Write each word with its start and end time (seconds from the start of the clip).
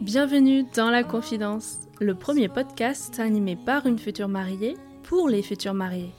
Bienvenue 0.00 0.64
dans 0.74 0.88
La 0.88 1.04
Confidence, 1.04 1.80
le 2.00 2.14
premier 2.14 2.48
podcast 2.48 3.20
animé 3.20 3.54
par 3.54 3.84
une 3.84 3.98
future 3.98 4.28
mariée 4.28 4.74
pour 5.02 5.28
les 5.28 5.42
futurs 5.42 5.74
mariés. 5.74 6.14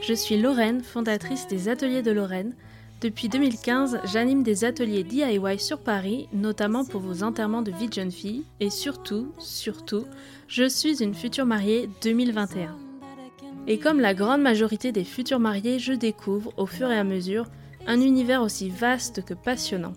Je 0.00 0.14
suis 0.14 0.40
Lorraine, 0.40 0.80
fondatrice 0.84 1.48
des 1.48 1.68
Ateliers 1.68 2.02
de 2.02 2.12
Lorraine. 2.12 2.54
Depuis 3.00 3.28
2015, 3.28 3.98
j'anime 4.04 4.44
des 4.44 4.64
ateliers 4.64 5.02
DIY 5.02 5.58
sur 5.58 5.80
Paris, 5.80 6.28
notamment 6.32 6.84
pour 6.84 7.00
vos 7.00 7.24
enterrements 7.24 7.62
de 7.62 7.72
vie 7.72 7.88
de 7.88 7.94
jeune 7.94 8.12
fille. 8.12 8.44
Et 8.60 8.70
surtout, 8.70 9.32
surtout, 9.40 10.04
je 10.46 10.68
suis 10.68 11.02
une 11.02 11.14
future 11.14 11.46
mariée 11.46 11.90
2021. 12.00 12.76
Et 13.66 13.78
comme 13.78 13.98
la 13.98 14.14
grande 14.14 14.40
majorité 14.40 14.92
des 14.92 15.02
futurs 15.02 15.40
mariés, 15.40 15.80
je 15.80 15.94
découvre 15.94 16.52
au 16.58 16.66
fur 16.66 16.92
et 16.92 16.98
à 16.98 17.02
mesure 17.02 17.46
un 17.86 18.00
univers 18.00 18.42
aussi 18.42 18.70
vaste 18.70 19.24
que 19.24 19.34
passionnant. 19.34 19.92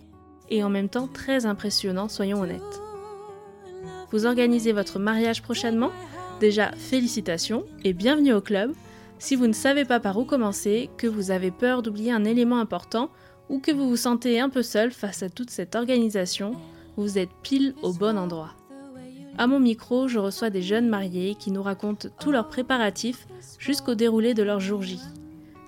Et 0.50 0.64
en 0.64 0.70
même 0.70 0.90
temps 0.90 1.08
très 1.08 1.46
impressionnant, 1.46 2.08
soyons 2.10 2.42
honnêtes. 2.42 2.82
Vous 4.12 4.26
organisez 4.26 4.72
votre 4.72 5.00
mariage 5.00 5.42
prochainement? 5.42 5.92
Déjà, 6.40 6.72
félicitations 6.78 7.66
et 7.84 7.94
bienvenue 7.94 8.34
au 8.34 8.42
club. 8.42 8.74
Si 9.20 9.36
vous 9.36 9.48
ne 9.48 9.54
savez 9.54 9.84
pas 9.84 10.00
par 10.00 10.18
où 10.18 10.26
commencer, 10.26 10.90
que 10.98 11.08
vous 11.08 11.32
avez 11.32 11.52
peur 11.52 11.82
d'oublier 11.82 12.12
un 12.12 12.24
élément 12.24 12.60
important 12.60 13.10
ou 13.50 13.60
que 13.60 13.72
vous 13.72 13.90
vous 13.90 13.98
sentez 13.98 14.40
un 14.40 14.50
peu 14.50 14.62
seul 14.62 14.92
face 14.92 15.24
à 15.24 15.30
toute 15.30 15.50
cette 15.50 15.76
organisation, 15.76 16.54
vous 16.96 17.18
êtes 17.18 17.32
pile 17.42 17.74
au 17.82 17.94
bon 17.94 18.18
endroit. 18.18 18.54
À 19.38 19.48
mon 19.48 19.60
micro, 19.60 20.08
je 20.08 20.20
reçois 20.20 20.50
des 20.50 20.62
jeunes 20.62 20.88
mariés 20.88 21.36
qui 21.36 21.52
nous 21.52 21.62
racontent 21.62 22.10
tous 22.20 22.32
leurs 22.32 22.48
préparatifs 22.48 23.28
jusqu'au 23.60 23.96
déroulé 23.96 24.34
de 24.34 24.44
leur 24.44 24.60
jour 24.60 24.82
J. 24.82 25.00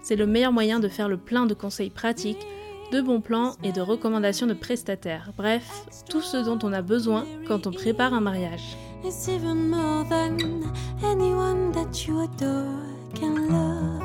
C'est 0.10 0.16
le 0.16 0.26
meilleur 0.26 0.52
moyen 0.52 0.80
de 0.80 0.88
faire 0.88 1.08
le 1.08 1.18
plein 1.18 1.46
de 1.46 1.54
conseils 1.54 1.92
pratiques, 1.92 2.48
de 2.92 3.00
bons 3.00 3.22
plans 3.22 3.54
et 3.64 3.72
de 3.72 3.80
recommandations 3.80 4.48
de 4.48 4.56
prestataires. 4.56 5.34
Bref, 5.38 5.86
tout 6.10 6.22
ce 6.22 6.38
dont 6.38 6.58
on 6.64 6.74
a 6.74 6.82
besoin 6.82 7.28
quand 7.48 7.68
on 7.68 7.72
prépare 7.72 8.16
un 8.16 8.20
mariage. 8.20 8.76
It's 9.06 9.28
even 9.28 9.70
more 9.70 10.04
than 10.10 10.64
anyone 11.04 11.72
that 11.74 12.08
you 12.08 12.22
adore 12.22 12.74
can 13.14 13.36
love. 13.52 14.02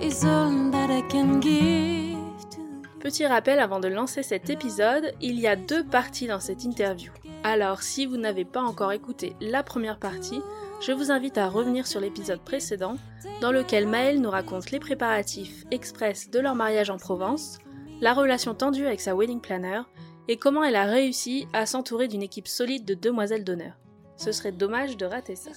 Is 0.00 0.24
all 0.24 0.70
that 0.70 0.96
I 0.96 1.02
can 1.10 1.40
give 1.40 2.14
to 2.52 2.60
you. 2.60 2.82
Petit 3.00 3.26
rappel 3.26 3.58
avant 3.58 3.80
de 3.80 3.88
lancer 3.88 4.22
cet 4.22 4.48
épisode, 4.48 5.12
il 5.20 5.40
y 5.40 5.48
a 5.48 5.56
deux 5.56 5.82
parties 5.82 6.28
dans 6.28 6.38
cette 6.38 6.62
interview. 6.62 7.10
Alors 7.42 7.82
si 7.82 8.06
vous 8.06 8.16
n'avez 8.16 8.44
pas 8.44 8.62
encore 8.62 8.92
écouté 8.92 9.34
la 9.40 9.64
première 9.64 9.98
partie, 9.98 10.40
je 10.84 10.92
vous 10.92 11.10
invite 11.12 11.38
à 11.38 11.48
revenir 11.48 11.86
sur 11.86 12.00
l'épisode 12.00 12.40
précédent 12.40 12.96
dans 13.40 13.52
lequel 13.52 13.86
Maëlle 13.86 14.20
nous 14.20 14.30
raconte 14.30 14.70
les 14.72 14.80
préparatifs 14.80 15.64
express 15.70 16.28
de 16.30 16.40
leur 16.40 16.56
mariage 16.56 16.90
en 16.90 16.96
Provence, 16.98 17.58
la 18.00 18.12
relation 18.12 18.54
tendue 18.54 18.86
avec 18.86 19.00
sa 19.00 19.14
wedding 19.14 19.40
planner 19.40 19.82
et 20.28 20.36
comment 20.36 20.64
elle 20.64 20.76
a 20.76 20.84
réussi 20.84 21.46
à 21.52 21.66
s'entourer 21.66 22.08
d'une 22.08 22.22
équipe 22.22 22.48
solide 22.48 22.84
de 22.84 22.94
demoiselles 22.94 23.44
d'honneur. 23.44 23.74
Ce 24.16 24.32
serait 24.32 24.52
dommage 24.52 24.96
de 24.96 25.06
rater 25.06 25.36
ça. 25.36 25.50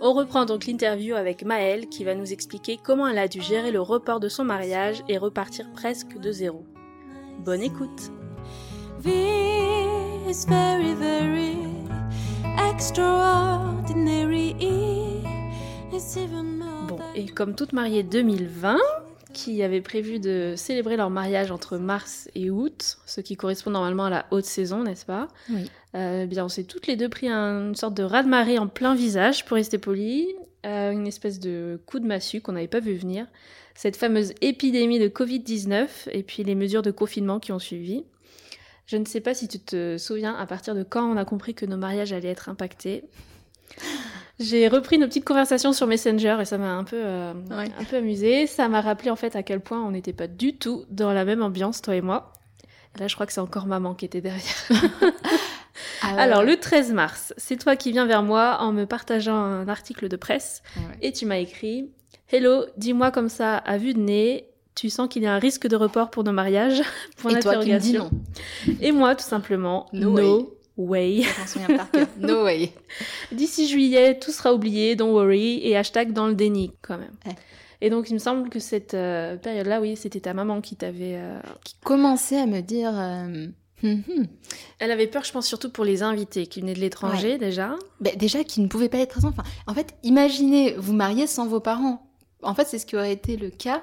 On 0.00 0.12
reprend 0.12 0.44
donc 0.44 0.66
l'interview 0.66 1.14
avec 1.14 1.42
Maëlle 1.42 1.88
qui 1.88 2.04
va 2.04 2.14
nous 2.14 2.32
expliquer 2.32 2.78
comment 2.82 3.08
elle 3.08 3.18
a 3.18 3.28
dû 3.28 3.40
gérer 3.40 3.70
le 3.70 3.80
report 3.80 4.20
de 4.20 4.28
son 4.28 4.44
mariage 4.44 5.02
et 5.08 5.16
repartir 5.16 5.70
presque 5.72 6.18
de 6.18 6.30
zéro. 6.30 6.64
Bonne 7.38 7.62
écoute 7.62 8.10
Bon, 16.88 16.98
et 17.14 17.26
comme 17.26 17.54
toute 17.54 17.72
mariée 17.72 18.02
2020, 18.02 18.78
qui 19.32 19.62
avait 19.62 19.80
prévu 19.80 20.18
de 20.18 20.54
célébrer 20.56 20.96
leur 20.96 21.10
mariage 21.10 21.50
entre 21.50 21.76
mars 21.78 22.28
et 22.34 22.50
août, 22.50 22.98
ce 23.06 23.20
qui 23.20 23.36
correspond 23.36 23.70
normalement 23.70 24.04
à 24.06 24.10
la 24.10 24.26
haute 24.30 24.44
saison, 24.44 24.82
n'est-ce 24.82 25.04
pas? 25.06 25.28
Oui. 25.50 25.70
Euh, 25.94 26.26
bien, 26.26 26.44
on 26.44 26.48
s'est 26.48 26.64
toutes 26.64 26.86
les 26.86 26.96
deux 26.96 27.08
pris 27.08 27.28
un- 27.28 27.68
une 27.68 27.74
sorte 27.74 27.94
de 27.94 28.02
raz-de-marée 28.02 28.58
en 28.58 28.66
plein 28.66 28.94
visage, 28.94 29.44
pour 29.44 29.56
rester 29.56 29.78
poli, 29.78 30.28
euh, 30.64 30.90
une 30.92 31.06
espèce 31.06 31.38
de 31.40 31.80
coup 31.86 31.98
de 31.98 32.06
massue 32.06 32.40
qu'on 32.40 32.52
n'avait 32.52 32.66
pas 32.68 32.80
vu 32.80 32.94
venir, 32.94 33.26
cette 33.74 33.96
fameuse 33.96 34.32
épidémie 34.40 34.98
de 34.98 35.08
Covid-19 35.08 36.08
et 36.12 36.22
puis 36.22 36.42
les 36.44 36.54
mesures 36.54 36.82
de 36.82 36.90
confinement 36.90 37.38
qui 37.40 37.52
ont 37.52 37.58
suivi. 37.58 38.04
Je 38.86 38.96
ne 38.96 39.04
sais 39.04 39.20
pas 39.20 39.34
si 39.34 39.48
tu 39.48 39.58
te 39.58 39.98
souviens 39.98 40.34
à 40.36 40.46
partir 40.46 40.74
de 40.74 40.82
quand 40.84 41.04
on 41.10 41.16
a 41.16 41.24
compris 41.24 41.54
que 41.54 41.66
nos 41.66 41.76
mariages 41.76 42.12
allaient 42.12 42.28
être 42.30 42.48
impactés. 42.48 43.04
J'ai 44.38 44.68
repris 44.68 44.98
nos 44.98 45.06
petites 45.06 45.24
conversations 45.24 45.72
sur 45.72 45.86
Messenger 45.86 46.36
et 46.40 46.44
ça 46.44 46.58
m'a 46.58 46.72
un 46.72 46.84
peu, 46.84 46.96
euh, 47.02 47.32
Ouais. 47.50 47.68
un 47.78 47.84
peu 47.84 47.96
amusé. 47.96 48.46
Ça 48.46 48.68
m'a 48.68 48.80
rappelé 48.82 49.10
en 49.10 49.16
fait 49.16 49.34
à 49.34 49.42
quel 49.42 49.60
point 49.60 49.82
on 49.82 49.90
n'était 49.90 50.12
pas 50.12 50.26
du 50.26 50.56
tout 50.56 50.84
dans 50.90 51.12
la 51.12 51.24
même 51.24 51.42
ambiance, 51.42 51.80
toi 51.82 51.96
et 51.96 52.00
moi. 52.02 52.32
Et 52.94 53.00
là, 53.00 53.08
je 53.08 53.14
crois 53.14 53.26
que 53.26 53.32
c'est 53.32 53.40
encore 53.40 53.66
maman 53.66 53.94
qui 53.94 54.04
était 54.04 54.20
derrière. 54.20 54.68
Ah 56.02 56.14
ouais, 56.14 56.20
Alors, 56.20 56.42
le 56.42 56.56
13 56.58 56.92
mars, 56.92 57.34
c'est 57.36 57.56
toi 57.56 57.74
qui 57.76 57.90
viens 57.92 58.06
vers 58.06 58.22
moi 58.22 58.58
en 58.60 58.72
me 58.72 58.84
partageant 58.86 59.34
un 59.36 59.68
article 59.68 60.08
de 60.08 60.16
presse 60.16 60.62
Ouais. 60.76 60.82
et 61.02 61.12
tu 61.12 61.26
m'as 61.26 61.36
écrit 61.38 61.90
Hello, 62.30 62.64
dis-moi 62.78 63.10
comme 63.10 63.28
ça 63.28 63.56
à 63.58 63.76
vue 63.76 63.92
de 63.92 64.00
nez, 64.00 64.48
tu 64.76 64.88
sens 64.90 65.08
qu'il 65.08 65.22
y 65.22 65.26
a 65.26 65.34
un 65.34 65.38
risque 65.40 65.66
de 65.66 65.74
report 65.74 66.10
pour 66.10 66.22
nos 66.22 66.32
mariages 66.32 66.82
Point 67.16 67.36
Et 67.38 67.40
toi 67.40 67.56
qui 67.56 67.72
me 67.72 67.78
dis 67.78 67.94
non. 67.94 68.10
Et 68.80 68.92
moi, 68.92 69.14
tout 69.16 69.24
simplement, 69.24 69.86
No 69.92 70.10
no, 70.10 70.56
way. 70.76 71.22
Souviens 71.46 71.76
par 71.76 71.90
cœur. 71.90 72.06
No 72.20 72.44
way. 72.44 72.72
D'ici 73.32 73.66
juillet, 73.68 74.18
tout 74.18 74.30
sera 74.30 74.52
oublié, 74.54 74.94
don't 74.94 75.10
worry, 75.12 75.60
et 75.66 75.76
hashtag 75.76 76.12
dans 76.12 76.26
le 76.28 76.34
déni 76.34 76.72
quand 76.82 76.98
même. 76.98 77.14
Ouais. 77.26 77.34
Et 77.80 77.90
donc, 77.90 78.08
il 78.10 78.14
me 78.14 78.18
semble 78.18 78.48
que 78.48 78.58
cette 78.58 78.94
euh, 78.94 79.36
période-là, 79.36 79.80
oui, 79.80 79.96
c'était 79.96 80.20
ta 80.20 80.32
maman 80.34 80.60
qui 80.60 80.76
t'avait. 80.76 81.16
euh, 81.16 81.38
Commencer 81.84 82.36
à 82.36 82.46
me 82.46 82.60
dire. 82.60 82.92
euh, 82.98 83.46
hum, 83.82 84.02
hum. 84.08 84.26
Elle 84.78 84.90
avait 84.90 85.06
peur, 85.06 85.24
je 85.24 85.32
pense, 85.32 85.46
surtout 85.46 85.70
pour 85.70 85.84
les 85.84 86.02
invités 86.02 86.46
qui 86.46 86.60
venaient 86.60 86.74
de 86.74 86.80
l'étranger 86.80 87.36
déjà. 87.38 87.76
Bah, 88.00 88.10
déjà, 88.16 88.44
qui 88.44 88.60
ne 88.62 88.68
pouvaient 88.68 88.88
pas 88.88 88.98
être 88.98 89.10
présents. 89.10 89.28
Enfin, 89.28 89.44
en 89.66 89.74
fait, 89.74 89.94
imaginez 90.02 90.74
vous 90.78 90.94
marier 90.94 91.26
sans 91.26 91.46
vos 91.46 91.60
parents. 91.60 92.02
En 92.42 92.54
fait, 92.54 92.66
c'est 92.66 92.78
ce 92.78 92.86
qui 92.86 92.96
aurait 92.96 93.12
été 93.12 93.36
le 93.36 93.50
cas 93.50 93.82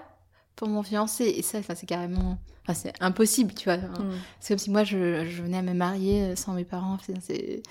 pour 0.55 0.67
mon 0.67 0.83
fiancé. 0.83 1.25
Et 1.25 1.41
ça, 1.41 1.59
c'est 1.75 1.85
carrément. 1.85 2.37
Enfin, 2.63 2.73
c'est 2.73 2.93
impossible, 3.01 3.53
tu 3.53 3.65
vois. 3.65 3.77
Mm. 3.77 4.11
C'est 4.39 4.53
comme 4.53 4.59
si 4.59 4.71
moi, 4.71 4.83
je, 4.83 5.25
je 5.25 5.41
venais 5.43 5.57
à 5.57 5.61
me 5.61 5.73
marier 5.73 6.23
euh, 6.23 6.35
sans 6.35 6.53
mes 6.53 6.65
parents. 6.65 6.97
C'est- 7.21 7.61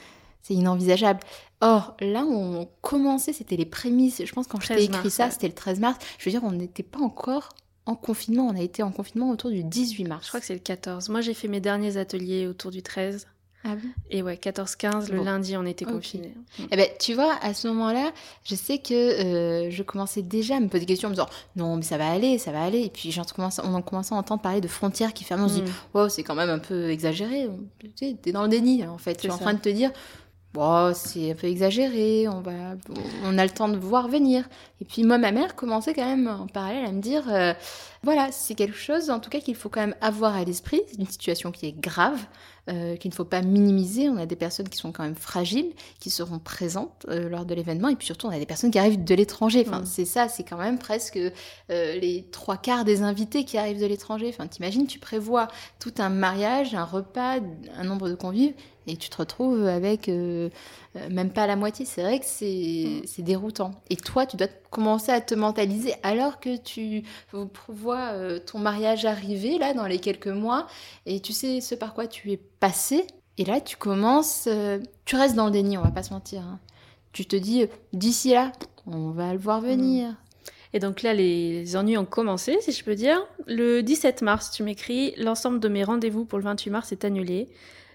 inenvisageable. 0.51 1.21
Or, 1.61 1.97
là 2.01 2.25
où 2.25 2.35
on 2.35 2.69
commençait, 2.83 3.33
c'était 3.33 3.57
les 3.57 3.65
prémices. 3.65 4.23
Je 4.25 4.33
pense 4.33 4.47
quand 4.47 4.61
je 4.61 4.69
t'ai 4.69 4.75
13 4.75 4.85
écrit 4.85 4.99
mars, 5.05 5.09
ça, 5.09 5.25
ouais. 5.27 5.31
c'était 5.31 5.49
le 5.49 5.55
13 5.55 5.81
mars. 5.81 5.99
Je 6.19 6.25
veux 6.25 6.31
dire, 6.31 6.45
on 6.45 6.53
n'était 6.53 6.83
pas 6.83 6.99
encore 6.99 7.51
en 7.87 7.95
confinement. 7.95 8.49
On 8.49 8.57
a 8.57 8.61
été 8.61 8.83
en 8.83 8.93
confinement 8.93 9.31
autour 9.31 9.51
du 9.51 9.65
18 9.65 10.05
mars. 10.05 10.25
Je 10.25 10.29
crois 10.29 10.41
que 10.41 10.47
c'est 10.47 10.55
le 10.55 10.61
14. 10.61 11.09
Moi, 11.09 11.21
j'ai 11.21 11.35
fait 11.35 11.49
mes 11.49 11.61
derniers 11.61 11.97
ateliers 11.97 12.47
autour 12.47 12.71
du 12.71 12.83
13. 12.83 13.29
Ah 13.65 13.75
Et 14.11 14.23
ouais, 14.23 14.37
14-15, 14.37 15.11
le 15.11 15.19
Bon. 15.19 15.25
lundi, 15.25 15.57
on 15.57 15.65
était 15.65 15.85
Ok. 15.87 15.93
confinés. 15.93 16.35
Eh 16.71 16.77
ben, 16.77 16.87
tu 16.99 17.15
vois, 17.15 17.35
à 17.43 17.55
ce 17.55 17.69
moment-là, 17.69 18.11
je 18.45 18.55
sais 18.57 18.79
que 18.79 18.93
euh, 18.95 19.71
je 19.71 19.83
commençais 19.83 20.23
déjà 20.23 20.57
à 20.57 20.61
me 20.61 20.67
poser 20.69 20.81
des 20.81 20.87
questions 20.87 21.07
en 21.09 21.11
me 21.11 21.15
disant 21.15 21.29
non, 21.57 21.77
mais 21.77 21.83
ça 21.83 21.97
va 21.97 22.11
aller, 22.11 22.39
ça 22.39 22.51
va 22.53 22.63
aller. 22.63 22.81
Et 22.83 22.91
puis, 22.91 23.13
j'en 23.13 23.23
commence, 23.25 23.61
on 23.63 23.73
en 23.75 23.83
commençait 23.83 24.15
à 24.15 24.19
entendre 24.19 24.43
parler 24.43 24.61
de 24.61 24.69
frontières 24.69 25.13
qui 25.15 25.23
ferment. 25.25 25.45
On 25.45 25.49
se 25.49 25.55
dit 25.55 25.63
Mm. 25.63 25.67
wow, 25.95 26.09
c'est 26.09 26.23
quand 26.25 26.35
même 26.35 26.51
un 26.51 26.59
peu 26.59 26.91
exagéré. 26.91 27.49
Tu 27.81 27.91
sais, 27.95 28.17
t'es 28.21 28.33
dans 28.33 28.43
le 28.43 28.49
déni, 28.49 28.87
en 28.87 28.99
fait. 28.99 29.15
Tu 29.15 29.29
es 29.29 29.31
en 29.31 29.39
train 29.39 29.55
de 29.55 29.61
te 29.61 29.69
dire 29.69 29.91
bon, 30.55 30.93
c'est 30.95 31.31
un 31.31 31.35
peu 31.35 31.47
exagéré, 31.47 32.29
on, 32.29 32.41
va, 32.43 32.53
on 33.25 33.39
a 33.39 33.45
le 33.45 33.51
temps 33.51 33.69
de 33.71 33.77
voir 33.79 34.09
venir. 34.09 34.45
Et 34.83 34.85
puis, 34.85 35.03
moi, 35.03 35.17
ma 35.17 35.33
mère 35.33 35.55
commençait 35.57 35.95
quand 35.95 36.05
même 36.05 36.27
en 36.29 36.47
parallèle 36.47 36.85
à 36.85 36.93
me 36.93 37.01
dire 37.01 37.23
euh, 37.31 37.55
voilà, 38.05 38.33
c'est 38.33 38.55
quelque 38.57 38.77
chose, 38.77 39.11
en 39.11 39.21
tout 39.21 39.31
cas, 39.31 39.41
qu'il 39.41 39.55
faut 39.55 39.69
quand 39.69 39.81
même 39.81 39.95
avoir 40.01 40.35
à 40.35 40.45
l'esprit. 40.45 40.81
C'est 40.89 40.99
une 40.99 41.07
situation 41.07 41.53
qui 41.53 41.67
est 41.67 41.73
grave. 41.81 42.19
euh, 42.71 42.95
qu'il 42.97 43.11
ne 43.11 43.15
faut 43.15 43.25
pas 43.25 43.43
minimiser. 43.43 44.09
On 44.09 44.17
a 44.19 44.25
des 44.27 44.37
personnes 44.37 44.69
qui 44.69 44.79
sont 44.79 44.93
quand 44.93 45.03
même 45.03 45.17
fragiles, 45.17 45.73
qui 45.99 46.11
seront 46.11 46.39
présentes 46.39 47.05
euh, 47.09 47.29
lors 47.29 47.45
de 47.45 47.57
l'événement, 47.57 47.89
et 47.89 47.97
puis 47.97 48.07
surtout 48.07 48.29
on 48.29 48.31
a 48.31 48.39
des 48.39 48.47
personnes 48.47 48.71
qui 48.71 48.79
arrivent 48.79 49.03
de 49.03 49.15
l'étranger. 49.17 49.65
Enfin, 49.67 49.81
Mm. 49.81 49.87
c'est 49.87 50.05
ça, 50.05 50.29
c'est 50.29 50.45
quand 50.45 50.59
même 50.59 50.79
presque 50.79 51.17
euh, 51.17 51.31
les 51.71 52.25
trois 52.31 52.57
quarts 52.57 52.85
des 52.85 53.03
invités 53.03 53.45
qui 53.45 53.59
arrivent 53.59 53.81
de 53.81 53.87
l'étranger. 53.87 54.29
Enfin, 54.29 54.47
t'imagines, 54.47 54.87
tu 54.87 55.01
prévois 55.01 55.49
tout 55.81 55.95
un 55.99 56.09
mariage, 56.09 56.73
un 56.77 56.85
repas, 56.85 57.39
un 57.77 57.83
nombre 57.85 58.09
de 58.09 58.15
convives, 58.15 58.55
et 58.87 58.97
tu 58.97 59.09
te 59.11 59.17
retrouves 59.17 59.67
avec 59.67 60.09
même 61.11 61.31
pas 61.33 61.47
la 61.47 61.57
moitié. 61.57 61.85
C'est 61.87 62.03
vrai 62.03 62.19
que 62.19 62.27
c'est 62.27 63.03
c'est 63.07 63.23
déroutant. 63.23 63.73
Et 63.91 63.97
toi, 63.97 64.27
tu 64.27 64.37
dois 64.37 64.49
commencer 64.71 65.11
à 65.13 65.21
te 65.21 65.35
mentaliser 65.35 65.95
alors 66.03 66.41
que 66.41 66.57
tu 66.57 67.03
euh, 67.99 68.39
ton 68.39 68.59
mariage 68.59 69.05
arriver 69.05 69.59
là 69.59 69.75
dans 69.75 69.87
les 69.87 69.99
quelques 69.99 70.29
mois 70.29 70.67
et 71.07 71.21
tu 71.21 71.33
sais 71.33 71.61
ce 71.61 71.75
par 71.75 71.95
quoi 71.95 72.07
tu 72.07 72.31
es 72.33 72.37
passé. 72.37 73.07
Et 73.39 73.45
là, 73.45 73.61
tu 73.61 73.77
commences, 73.77 74.45
euh, 74.47 74.79
tu 75.05 75.17
restes 75.17 75.35
dans 75.35 75.47
le 75.47 75.53
déni, 75.53 75.79
on 75.79 75.83
va 75.83 75.91
pas 75.91 76.03
se 76.03 76.13
mentir. 76.13 76.43
hein. 76.43 76.61
Tu 77.13 77.25
te 77.27 77.37
dis, 77.37 77.63
euh, 77.63 77.67
d'ici 77.93 78.33
là, 78.33 78.53
on 78.87 79.11
va 79.11 79.33
le 79.33 79.39
voir 79.39 79.61
venir. 79.61 80.15
Et 80.75 80.79
donc 80.79 81.03
là, 81.03 81.13
les 81.15 81.77
ennuis 81.77 81.99
ont 81.99 82.05
commencé, 82.05 82.59
si 82.61 82.73
je 82.73 82.85
peux 82.85 82.95
dire. 82.95 83.19
Le 83.47 83.83
17 83.83 84.23
mars, 84.23 84.51
tu 84.51 84.63
m'écris 84.63 85.15
L'ensemble 85.19 85.61
de 85.61 85.69
mes 85.69 85.85
rendez-vous 85.85 86.25
pour 86.25 86.39
le 86.39 86.45
28 86.45 86.71
mars 86.71 86.93
est 86.93 87.05
annulé. 87.05 87.49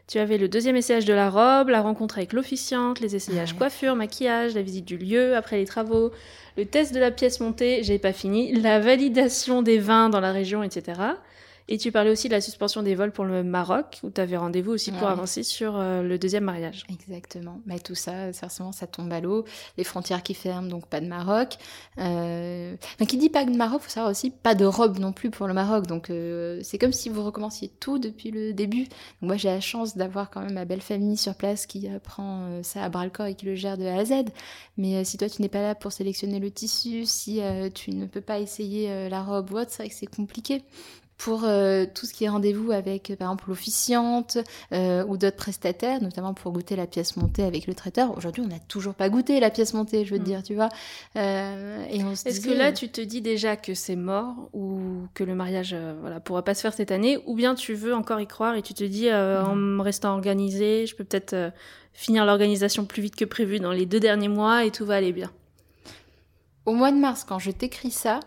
Tu 0.07 0.19
avais 0.19 0.38
le 0.38 0.48
deuxième 0.48 0.77
essayage 0.77 1.04
de 1.04 1.13
la 1.13 1.30
robe, 1.30 1.68
la 1.68 1.81
rencontre 1.81 2.18
avec 2.18 2.31
l'officiante, 2.31 3.01
les 3.01 3.15
essayages 3.18 3.51
Ouais. 3.51 3.57
coiffure, 3.57 3.95
maquillage, 3.95 4.56
la 4.56 4.62
visite 4.62 4.86
du 4.86 4.98
lieu 4.98 5.36
après 5.36 5.57
les 5.57 5.65
travaux, 5.65 6.12
le 6.56 6.65
test 6.65 6.94
de 6.94 7.00
la 7.00 7.12
pièce 7.12 7.42
montée, 7.42 7.83
j'ai 7.83 8.00
pas 8.00 8.13
fini, 8.13 8.54
la 8.54 8.80
validation 8.80 9.62
des 9.62 9.80
vins 9.80 10.07
dans 10.09 10.21
la 10.21 10.31
région, 10.31 10.63
etc. 10.63 11.01
Et 11.69 11.78
tu 11.78 11.92
parlais 11.92 12.10
aussi 12.10 12.30
de 12.30 12.34
la 12.34 12.40
suspension 12.40 12.81
des 12.81 12.96
vols 12.96 13.12
pour 13.12 13.25
le 13.25 13.44
Maroc, 13.44 14.00
où 14.04 14.10
tu 14.10 14.22
avais 14.22 14.38
rendez-vous 14.38 14.72
aussi 14.72 14.92
pour 14.94 15.08
avancer 15.10 15.44
sur 15.44 15.75
euh, 15.75 16.02
le 16.02 16.18
deuxième 16.18 16.46
mariage. 16.46 16.86
Exactement. 16.90 17.60
Mais 17.66 17.80
tout 17.80 17.96
ça, 17.96 18.31
forcément, 18.31 18.72
ça 18.72 18.88
tombe 18.88 19.12
à 19.12 19.19
l'eau. 19.19 19.44
Les 19.78 19.84
frontières 19.84 20.24
qui 20.24 20.34
ferment, 20.34 20.69
donc 20.69 20.88
pas 20.88 21.02
de 21.02 21.08
Maroc. 21.08 21.58
Euh... 21.98 22.75
enfin, 22.96 23.06
qui 23.06 23.18
dit 23.18 23.30
pas 23.30 23.44
de 23.44 23.52
Maroc, 23.52 23.81
faut 23.81 23.90
savoir 23.90 24.12
aussi 24.12 24.30
pas 24.30 24.56
de 24.56 24.64
robe 24.64 24.98
non 24.98 25.12
plus 25.12 25.30
pour 25.30 25.48
le 25.48 25.54
Maroc. 25.54 25.88
Donc 25.88 26.10
euh, 26.10 26.62
c'est 26.64 26.78
comme 26.78 26.94
si 26.94 27.10
vous 27.10 27.24
recommenciez 27.24 27.69
tout 27.81 28.00
depuis 28.00 28.31
le 28.31 28.54
début. 28.54 28.84
Donc 28.84 29.24
moi 29.24 29.36
j'ai 29.36 29.50
la 29.50 29.60
chance 29.60 29.98
d'avoir 29.98 30.30
quand 30.30 30.40
même 30.40 30.54
ma 30.54 30.64
belle 30.64 30.81
famille 30.81 31.18
sur 31.18 31.36
place 31.36 31.66
qui 31.66 31.90
euh, 31.90 32.00
prend 32.00 32.64
ça 32.64 32.81
à 32.81 32.88
bras 32.88 33.04
le 33.04 33.12
corps 33.12 33.25
et 33.25 33.36
qui 33.36 33.46
le 33.46 33.56
gère 33.56 33.78
de 33.78 33.86
A 33.86 33.98
à 33.98 34.06
Z. 34.06 34.14
Mais 34.78 35.04
si 35.04 35.18
toi 35.18 35.28
tu 35.30 35.42
n'es 35.42 35.50
pas 35.50 35.62
là 35.62 35.75
pour 35.75 35.92
sélectionner 35.92 36.40
le 36.40 36.50
tissu, 36.50 37.06
si 37.06 37.42
tu 37.74 37.92
ne 37.92 38.06
peux 38.06 38.22
pas 38.22 38.40
essayer 38.40 39.10
la 39.10 39.22
robe 39.22 39.52
ou 39.52 39.58
autre, 39.58 39.72
c'est 39.72 39.84
vrai 39.84 39.90
que 39.90 39.96
c'est 39.96 40.08
compliqué. 40.08 40.64
Pour 41.18 41.46
euh, 41.46 41.86
tout 41.92 42.06
ce 42.06 42.14
qui 42.14 42.25
est 42.25 42.30
rendez-vous 42.30 42.72
avec, 42.72 43.10
euh, 43.10 43.16
par 43.16 43.30
exemple, 43.30 43.46
l'officiante 43.48 44.38
euh, 44.72 45.04
ou 45.06 45.18
d'autres 45.18 45.36
prestataires, 45.36 46.00
notamment 46.00 46.36
pour 46.36 46.52
goûter 46.52 46.75
la 46.75 46.86
pièce 46.86 47.18
montée 47.18 47.42
avec 47.44 47.66
le 47.66 47.74
traiteur. 47.74 48.16
Aujourd'hui, 48.16 48.44
on 48.46 48.48
n'a 48.48 48.60
toujours 48.60 48.94
pas 48.94 49.10
goûté 49.10 49.40
la 49.40 49.50
pièce 49.50 49.74
montée, 49.74 50.06
je 50.06 50.12
veux 50.14 50.19
te 50.19 50.24
Mm. 50.24 50.28
dire, 50.28 50.44
tu 50.44 50.54
vois. 50.54 50.69
Euh, 51.16 51.84
et 51.90 52.04
on 52.04 52.16
se 52.16 52.30
Est-ce 52.30 52.40
que 52.40 52.52
là, 52.52 52.72
tu 52.72 52.90
te 52.90 53.02
dis 53.02 53.22
déjà 53.22 53.56
que 53.56 53.74
c'est 53.74 53.96
mort 53.96 54.36
ou 54.54 54.80
que 55.16 55.24
le 55.24 55.34
mariage 55.34 55.75
voilà, 56.02 56.19
pourra 56.19 56.44
pas 56.44 56.54
se 56.54 56.62
faire 56.62 56.74
cette 56.74 56.92
année 56.92 57.18
Ou 57.25 57.34
bien 57.36 57.56
tu 57.56 57.74
veux 57.74 57.96
encore 57.96 58.22
y 58.22 58.28
croire 58.28 58.54
et 58.56 58.62
tu 58.62 58.75
te 58.75 58.84
dis, 58.84 59.10
euh, 59.10 59.42
en 59.44 59.56
me 59.56 59.81
restant 59.81 60.14
organisé, 60.14 60.86
je 60.86 60.96
peux 60.96 61.04
peut-être 61.04 61.52
finir 61.94 62.25
l'organisation 62.28 62.86
plus 62.86 63.02
vite 63.02 63.16
que 63.16 63.25
prévu 63.25 63.60
dans 63.60 63.72
les 63.72 63.88
deux 63.88 64.00
derniers 64.00 64.28
mois 64.30 64.66
et 64.66 64.69
tout 64.72 64.86
va 64.86 64.96
aller 64.98 65.14
bien? 65.14 65.31
Au 66.68 66.74
mois 66.74 66.92
de 66.92 66.98
mars, 66.98 67.24
quand 67.28 67.40
je 67.40 67.50
t'écris 67.50 67.90
ça, 67.92 68.19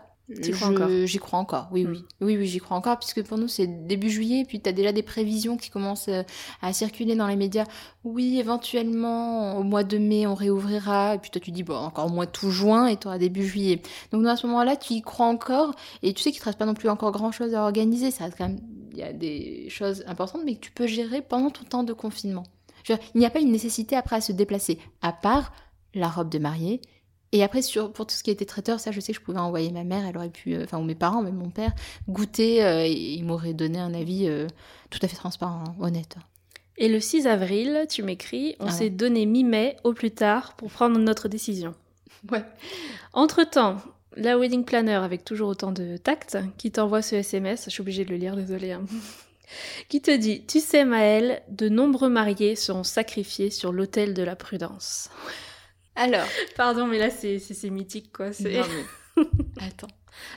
Crois 0.51 0.67
encore 0.69 0.89
J'y 1.05 1.17
crois 1.17 1.39
encore, 1.39 1.69
oui, 1.71 1.85
oui. 1.85 2.05
Oui, 2.21 2.37
oui, 2.37 2.47
j'y 2.47 2.59
crois 2.59 2.77
encore, 2.77 2.97
puisque 2.99 3.23
pour 3.23 3.37
nous, 3.37 3.47
c'est 3.47 3.67
début 3.67 4.09
juillet, 4.09 4.45
puis 4.47 4.59
tu 4.61 4.69
as 4.69 4.73
déjà 4.73 4.91
des 4.91 5.03
prévisions 5.03 5.57
qui 5.57 5.69
commencent 5.69 6.09
euh, 6.09 6.23
à 6.61 6.73
circuler 6.73 7.15
dans 7.15 7.27
les 7.27 7.35
médias. 7.35 7.65
Oui, 8.03 8.39
éventuellement, 8.39 9.57
au 9.57 9.63
mois 9.63 9.83
de 9.83 9.97
mai, 9.97 10.27
on 10.27 10.35
réouvrira, 10.35 11.15
et 11.15 11.17
puis 11.17 11.31
toi, 11.31 11.41
tu 11.41 11.51
dis, 11.51 11.63
bon, 11.63 11.75
encore 11.75 12.07
au 12.07 12.13
mois 12.13 12.25
de 12.25 12.31
tout 12.31 12.51
juin, 12.51 12.87
et 12.87 12.97
tu 12.97 13.07
auras 13.07 13.17
début 13.17 13.45
juillet. 13.45 13.81
Donc, 14.11 14.25
à 14.25 14.35
ce 14.35 14.47
moment-là, 14.47 14.75
tu 14.75 14.93
y 14.93 15.01
crois 15.01 15.27
encore, 15.27 15.75
et 16.03 16.13
tu 16.13 16.21
sais 16.21 16.31
qu'il 16.31 16.39
te 16.39 16.45
reste 16.45 16.59
pas 16.59 16.65
non 16.65 16.73
plus 16.73 16.89
encore 16.89 17.11
grand-chose 17.11 17.53
à 17.53 17.63
organiser. 17.63 18.11
Ça 18.11 18.25
reste 18.25 18.37
quand 18.37 18.47
même, 18.47 18.59
il 18.91 18.97
y 18.97 19.03
a 19.03 19.13
des 19.13 19.69
choses 19.69 20.03
importantes, 20.07 20.41
mais 20.45 20.55
que 20.55 20.61
tu 20.61 20.71
peux 20.71 20.87
gérer 20.87 21.21
pendant 21.21 21.49
ton 21.49 21.63
temps 21.63 21.83
de 21.83 21.93
confinement. 21.93 22.43
Dire, 22.85 22.97
il 23.13 23.19
n'y 23.19 23.25
a 23.25 23.29
pas 23.29 23.39
une 23.39 23.51
nécessité 23.51 23.95
après 23.95 24.17
à 24.17 24.21
se 24.21 24.31
déplacer, 24.31 24.79
à 25.01 25.13
part 25.13 25.53
la 25.93 26.07
robe 26.07 26.29
de 26.29 26.39
mariée, 26.39 26.81
et 27.33 27.43
après, 27.43 27.61
sur, 27.61 27.93
pour 27.93 28.05
tout 28.05 28.15
ce 28.15 28.23
qui 28.23 28.31
était 28.31 28.45
traiteur, 28.45 28.79
ça, 28.79 28.91
je 28.91 28.99
sais 28.99 29.13
que 29.13 29.19
je 29.19 29.23
pouvais 29.23 29.39
envoyer 29.39 29.71
ma 29.71 29.83
mère, 29.83 30.05
elle 30.05 30.17
aurait 30.17 30.29
pu, 30.29 30.53
euh, 30.53 30.63
enfin, 30.65 30.79
ou 30.79 30.83
mes 30.83 30.95
parents, 30.95 31.21
même 31.21 31.35
mon 31.35 31.49
père, 31.49 31.71
goûter, 32.09 32.63
euh, 32.63 32.83
et 32.85 32.91
il 32.91 33.23
m'aurait 33.23 33.53
donné 33.53 33.79
un 33.79 33.93
avis 33.93 34.27
euh, 34.27 34.47
tout 34.89 34.99
à 35.01 35.07
fait 35.07 35.15
transparent, 35.15 35.63
hein, 35.65 35.75
honnête. 35.79 36.17
Et 36.77 36.89
le 36.89 36.99
6 36.99 37.27
avril, 37.27 37.85
tu 37.89 38.03
m'écris, 38.03 38.55
on 38.59 38.67
Ah 38.67 38.71
s'est 38.71 38.89
donné 38.89 39.25
mi-mai 39.25 39.77
au 39.83 39.93
plus 39.93 40.11
tard 40.11 40.55
pour 40.55 40.71
prendre 40.71 40.97
notre 40.99 41.27
décision. 41.27 41.73
Ouais. 42.31 42.43
Entre-temps, 43.13 43.77
la 44.15 44.37
wedding 44.37 44.63
planner, 44.63 44.93
avec 44.93 45.25
toujours 45.25 45.49
autant 45.49 45.71
de 45.71 45.97
tact, 45.97 46.37
qui 46.59 46.69
t'envoie 46.69 47.01
ce 47.01 47.15
SMS, 47.15 47.63
je 47.65 47.71
suis 47.71 47.81
obligée 47.81 48.05
de 48.05 48.11
le 48.11 48.17
lire, 48.17 48.35
désolée, 48.35 48.73
hein, 48.73 48.83
qui 49.89 50.01
te 50.01 50.15
dit 50.15 50.43
Tu 50.45 50.59
sais, 50.59 50.85
Maëlle, 50.85 51.41
de 51.49 51.67
nombreux 51.67 52.09
mariés 52.09 52.55
seront 52.55 52.83
sacrifiés 52.83 53.49
sur 53.49 53.71
l'autel 53.71 54.13
de 54.13 54.21
la 54.21 54.35
prudence. 54.35 55.09
Alors. 55.95 56.25
Pardon, 56.55 56.87
mais 56.87 56.97
là, 56.99 57.09
c'est 57.09 57.69
mythique, 57.69 58.11
quoi. 58.13 58.31
c'est- 58.33 58.59
Non, 58.59 58.65
mais- 59.17 59.23
Attends. 59.67 59.87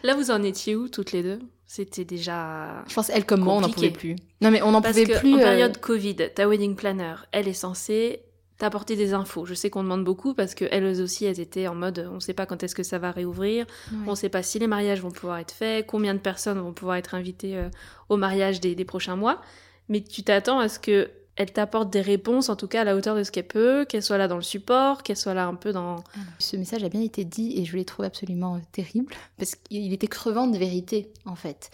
Là, 0.03 0.15
vous 0.15 0.31
en 0.31 0.43
étiez 0.43 0.77
où, 0.77 0.89
toutes 0.89 1.12
les 1.12 1.23
deux? 1.23 1.39
C'était 1.67 2.05
déjà. 2.05 2.85
Je 2.89 2.95
pense, 2.95 3.11
elle 3.11 3.25
comme 3.25 3.41
moi, 3.41 3.55
on 3.55 3.61
n'en 3.61 3.71
pouvait 3.71 3.91
plus. 3.91 4.17
Non, 4.41 4.51
mais 4.51 4.62
on 4.62 4.71
n'en 4.73 4.83
pouvait 4.83 5.05
que 5.05 5.19
plus. 5.19 5.35
en 5.35 5.39
euh, 5.39 5.43
période 5.43 5.79
Covid, 5.81 6.17
ta 6.35 6.47
wedding 6.49 6.77
planner, 6.77 7.15
elle 7.33 7.49
est 7.49 7.53
censée 7.53 8.21
t'apporter 8.59 8.95
des 8.95 9.15
infos. 9.15 9.47
Je 9.47 9.55
sais 9.55 9.71
qu'on 9.71 9.83
demande 9.83 10.05
beaucoup 10.05 10.35
parce 10.35 10.55
que 10.55 10.65
elles 10.71 10.85
aussi, 11.01 11.25
elles 11.25 11.41
étaient 11.41 11.67
en 11.67 11.75
mode, 11.75 12.06
on 12.11 12.17
ne 12.17 12.21
sait 12.21 12.35
pas 12.35 12.47
quand 12.47 12.62
est-ce 12.62 12.75
que 12.77 12.85
ça 12.85 12.99
va 12.99 13.11
réouvrir, 13.11 13.67
ouais. 13.91 13.99
on 14.06 14.11
ne 14.12 14.15
sait 14.17 14.29
pas 14.29 14.45
si 14.45 14.61
les 14.61 14.69
mariages 14.69 15.01
vont 15.01 15.11
pouvoir 15.11 15.39
être 15.39 15.51
faits, 15.53 15.87
combien 15.87 16.15
de 16.15 16.21
personnes 16.21 16.61
vont 16.61 16.73
pouvoir 16.73 16.97
être 16.97 17.15
invitées 17.17 17.56
euh, 17.56 17.69
au 18.09 18.17
mariage 18.17 18.61
des, 18.61 18.77
des 18.77 18.85
prochains 18.85 19.17
mois. 19.17 19.41
Mais 19.89 20.01
tu 20.03 20.23
t'attends 20.23 20.61
à 20.61 20.69
ce 20.69 20.79
que 20.79 21.11
elle 21.36 21.52
t'apporte 21.52 21.90
des 21.90 22.00
réponses, 22.00 22.48
en 22.48 22.56
tout 22.56 22.69
cas 22.69 22.82
à 22.82 22.84
la 22.84 22.94
hauteur 22.94 23.16
de 23.16 23.25
ce 23.25 23.32
qu'elle 23.32 23.46
peut, 23.46 23.84
qu'elle 23.88 24.02
soit 24.02 24.19
là 24.19 24.28
dans 24.28 24.36
le 24.36 24.42
support, 24.42 25.02
qu'elle 25.02 25.16
soit 25.16 25.34
là 25.34 25.46
un 25.46 25.54
peu 25.54 25.72
dans. 25.72 26.04
Ce 26.38 26.56
message 26.56 26.84
a 26.84 26.88
bien 26.88 27.00
été 27.00 27.25
dit 27.25 27.58
et 27.58 27.64
je 27.64 27.76
l'ai 27.76 27.84
trouvé 27.84 28.06
absolument 28.06 28.56
euh, 28.56 28.58
terrible 28.72 29.12
parce 29.36 29.54
qu'il 29.56 29.92
était 29.92 30.06
crevant 30.06 30.46
de 30.46 30.56
vérité 30.56 31.08
en 31.25 31.34
fait. 31.34 31.70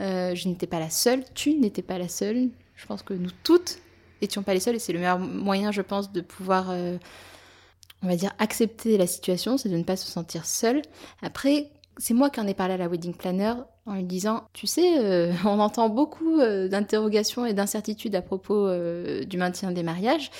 Euh, 0.00 0.34
je 0.34 0.48
n'étais 0.48 0.66
pas 0.66 0.80
la 0.80 0.90
seule, 0.90 1.22
tu 1.34 1.54
n'étais 1.54 1.82
pas 1.82 1.98
la 1.98 2.08
seule. 2.08 2.48
Je 2.74 2.86
pense 2.86 3.02
que 3.02 3.14
nous 3.14 3.30
toutes 3.44 3.78
étions 4.20 4.42
pas 4.42 4.54
les 4.54 4.60
seules 4.60 4.76
et 4.76 4.78
c'est 4.78 4.92
le 4.92 4.98
meilleur 4.98 5.18
moyen, 5.18 5.70
je 5.70 5.82
pense, 5.82 6.10
de 6.10 6.20
pouvoir, 6.20 6.70
euh, 6.70 6.98
on 8.02 8.08
va 8.08 8.16
dire, 8.16 8.32
accepter 8.38 8.98
la 8.98 9.06
situation, 9.06 9.58
c'est 9.58 9.68
de 9.68 9.76
ne 9.76 9.84
pas 9.84 9.96
se 9.96 10.10
sentir 10.10 10.44
seule. 10.44 10.82
Après, 11.22 11.70
c'est 11.98 12.14
moi 12.14 12.30
qui 12.30 12.40
en 12.40 12.46
ai 12.46 12.54
parlé 12.54 12.74
à 12.74 12.76
la 12.76 12.88
wedding 12.88 13.14
planner 13.14 13.54
en 13.86 13.94
lui 13.94 14.04
disant, 14.04 14.44
tu 14.52 14.66
sais, 14.66 14.98
euh, 14.98 15.32
on 15.44 15.60
entend 15.60 15.88
beaucoup 15.88 16.40
euh, 16.40 16.68
d'interrogations 16.68 17.46
et 17.46 17.54
d'incertitudes 17.54 18.14
à 18.14 18.22
propos 18.22 18.66
euh, 18.66 19.24
du 19.24 19.36
maintien 19.36 19.72
des 19.72 19.82
mariages. 19.82 20.30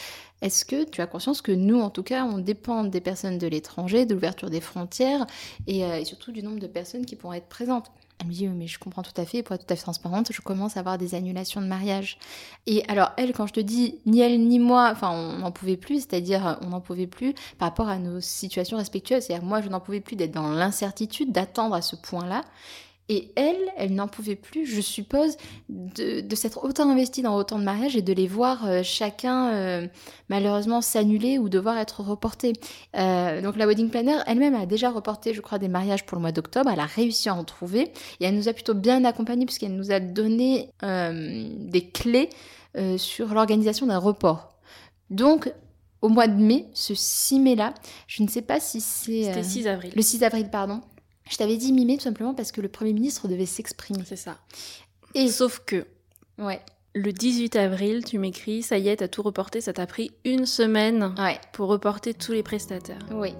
Est-ce 0.42 0.64
que 0.64 0.84
tu 0.84 1.00
as 1.00 1.06
conscience 1.06 1.40
que 1.40 1.52
nous, 1.52 1.80
en 1.80 1.90
tout 1.90 2.02
cas, 2.02 2.24
on 2.24 2.38
dépend 2.38 2.84
des 2.84 3.00
personnes 3.00 3.38
de 3.38 3.46
l'étranger, 3.46 4.04
de 4.04 4.14
l'ouverture 4.14 4.50
des 4.50 4.60
frontières 4.60 5.26
et, 5.66 5.84
euh, 5.84 6.04
surtout 6.04 6.32
du 6.32 6.42
nombre 6.42 6.60
de 6.60 6.66
personnes 6.66 7.06
qui 7.06 7.16
pourront 7.16 7.32
être 7.32 7.48
présentes? 7.48 7.90
Elle 8.20 8.28
me 8.28 8.32
dit, 8.32 8.46
mais 8.48 8.66
je 8.66 8.78
comprends 8.78 9.02
tout 9.02 9.18
à 9.20 9.24
fait, 9.24 9.42
pour 9.42 9.54
être 9.54 9.66
tout 9.66 9.72
à 9.72 9.76
fait 9.76 9.82
transparente, 9.82 10.30
je 10.32 10.40
commence 10.40 10.76
à 10.76 10.80
avoir 10.80 10.98
des 10.98 11.14
annulations 11.14 11.60
de 11.60 11.66
mariage. 11.66 12.18
Et 12.66 12.84
alors, 12.88 13.10
elle, 13.16 13.32
quand 13.32 13.46
je 13.46 13.54
te 13.54 13.60
dis, 13.60 13.98
ni 14.06 14.20
elle 14.20 14.40
ni 14.46 14.58
moi, 14.58 14.90
enfin, 14.92 15.10
on 15.10 15.38
n'en 15.38 15.50
pouvait 15.50 15.76
plus, 15.76 16.00
c'est-à-dire, 16.00 16.58
on 16.62 16.68
n'en 16.68 16.80
pouvait 16.80 17.08
plus 17.08 17.34
par 17.58 17.68
rapport 17.68 17.88
à 17.88 17.98
nos 17.98 18.20
situations 18.20 18.76
respectueuses. 18.76 19.24
C'est-à-dire, 19.24 19.44
moi, 19.44 19.62
je 19.62 19.68
n'en 19.68 19.80
pouvais 19.80 20.00
plus 20.00 20.14
d'être 20.14 20.30
dans 20.30 20.52
l'incertitude, 20.52 21.32
d'attendre 21.32 21.74
à 21.74 21.82
ce 21.82 21.96
point-là. 21.96 22.44
Et 23.08 23.32
elle, 23.36 23.58
elle 23.76 23.94
n'en 23.94 24.08
pouvait 24.08 24.36
plus, 24.36 24.66
je 24.66 24.80
suppose, 24.80 25.36
de, 25.68 26.20
de 26.20 26.36
s'être 26.36 26.64
autant 26.64 26.88
investie 26.88 27.22
dans 27.22 27.36
autant 27.36 27.58
de 27.58 27.64
mariages 27.64 27.96
et 27.96 28.02
de 28.02 28.12
les 28.12 28.26
voir 28.26 28.66
euh, 28.66 28.82
chacun 28.82 29.52
euh, 29.52 29.86
malheureusement 30.28 30.80
s'annuler 30.80 31.38
ou 31.38 31.48
devoir 31.48 31.76
être 31.78 32.00
reportés. 32.00 32.54
Euh, 32.96 33.42
donc 33.42 33.56
la 33.56 33.66
wedding 33.66 33.90
planner 33.90 34.18
elle-même 34.26 34.54
a 34.54 34.64
déjà 34.64 34.90
reporté, 34.90 35.34
je 35.34 35.40
crois, 35.40 35.58
des 35.58 35.68
mariages 35.68 36.06
pour 36.06 36.16
le 36.16 36.22
mois 36.22 36.32
d'octobre. 36.32 36.70
Elle 36.72 36.80
a 36.80 36.86
réussi 36.86 37.28
à 37.28 37.34
en 37.34 37.44
trouver 37.44 37.92
et 38.20 38.24
elle 38.24 38.36
nous 38.36 38.48
a 38.48 38.52
plutôt 38.52 38.74
bien 38.74 39.04
accompagnés 39.04 39.44
puisqu'elle 39.44 39.76
nous 39.76 39.92
a 39.92 40.00
donné 40.00 40.70
des 40.82 41.90
clés 41.92 42.30
sur 42.96 43.34
l'organisation 43.34 43.86
d'un 43.86 43.98
report. 43.98 44.54
Donc 45.10 45.52
au 46.04 46.10
mois 46.10 46.28
de 46.28 46.34
mai, 46.34 46.66
ce 46.74 46.94
6 46.94 47.40
mai-là, 47.40 47.72
je 48.06 48.22
ne 48.22 48.28
sais 48.28 48.42
pas 48.42 48.60
si 48.60 48.82
c'est... 48.82 49.24
C'était 49.24 49.38
euh, 49.38 49.42
6 49.42 49.66
avril. 49.66 49.92
le 49.96 50.02
6 50.02 50.22
avril, 50.22 50.50
pardon. 50.50 50.82
Je 51.30 51.36
t'avais 51.36 51.56
dit 51.56 51.72
mi-mai 51.72 51.96
tout 51.96 52.02
simplement 52.04 52.34
parce 52.34 52.52
que 52.52 52.60
le 52.60 52.68
Premier 52.68 52.92
ministre 52.92 53.28
devait 53.28 53.46
s'exprimer. 53.46 54.02
C'est 54.06 54.16
ça. 54.16 54.38
Et 55.14 55.28
Sauf 55.28 55.60
que 55.64 55.86
ouais, 56.38 56.60
le 56.94 57.12
18 57.12 57.56
avril, 57.56 58.04
tu 58.04 58.18
m'écris, 58.18 58.62
ça 58.62 58.78
y 58.78 58.88
est, 58.88 58.96
t'as 58.96 59.08
tout 59.08 59.22
reporté, 59.22 59.60
ça 59.60 59.72
t'a 59.72 59.86
pris 59.86 60.10
une 60.24 60.44
semaine 60.46 61.14
ouais, 61.18 61.40
pour 61.52 61.68
reporter 61.68 62.14
tous 62.14 62.32
les 62.32 62.42
prestataires. 62.42 62.98
oui. 63.12 63.32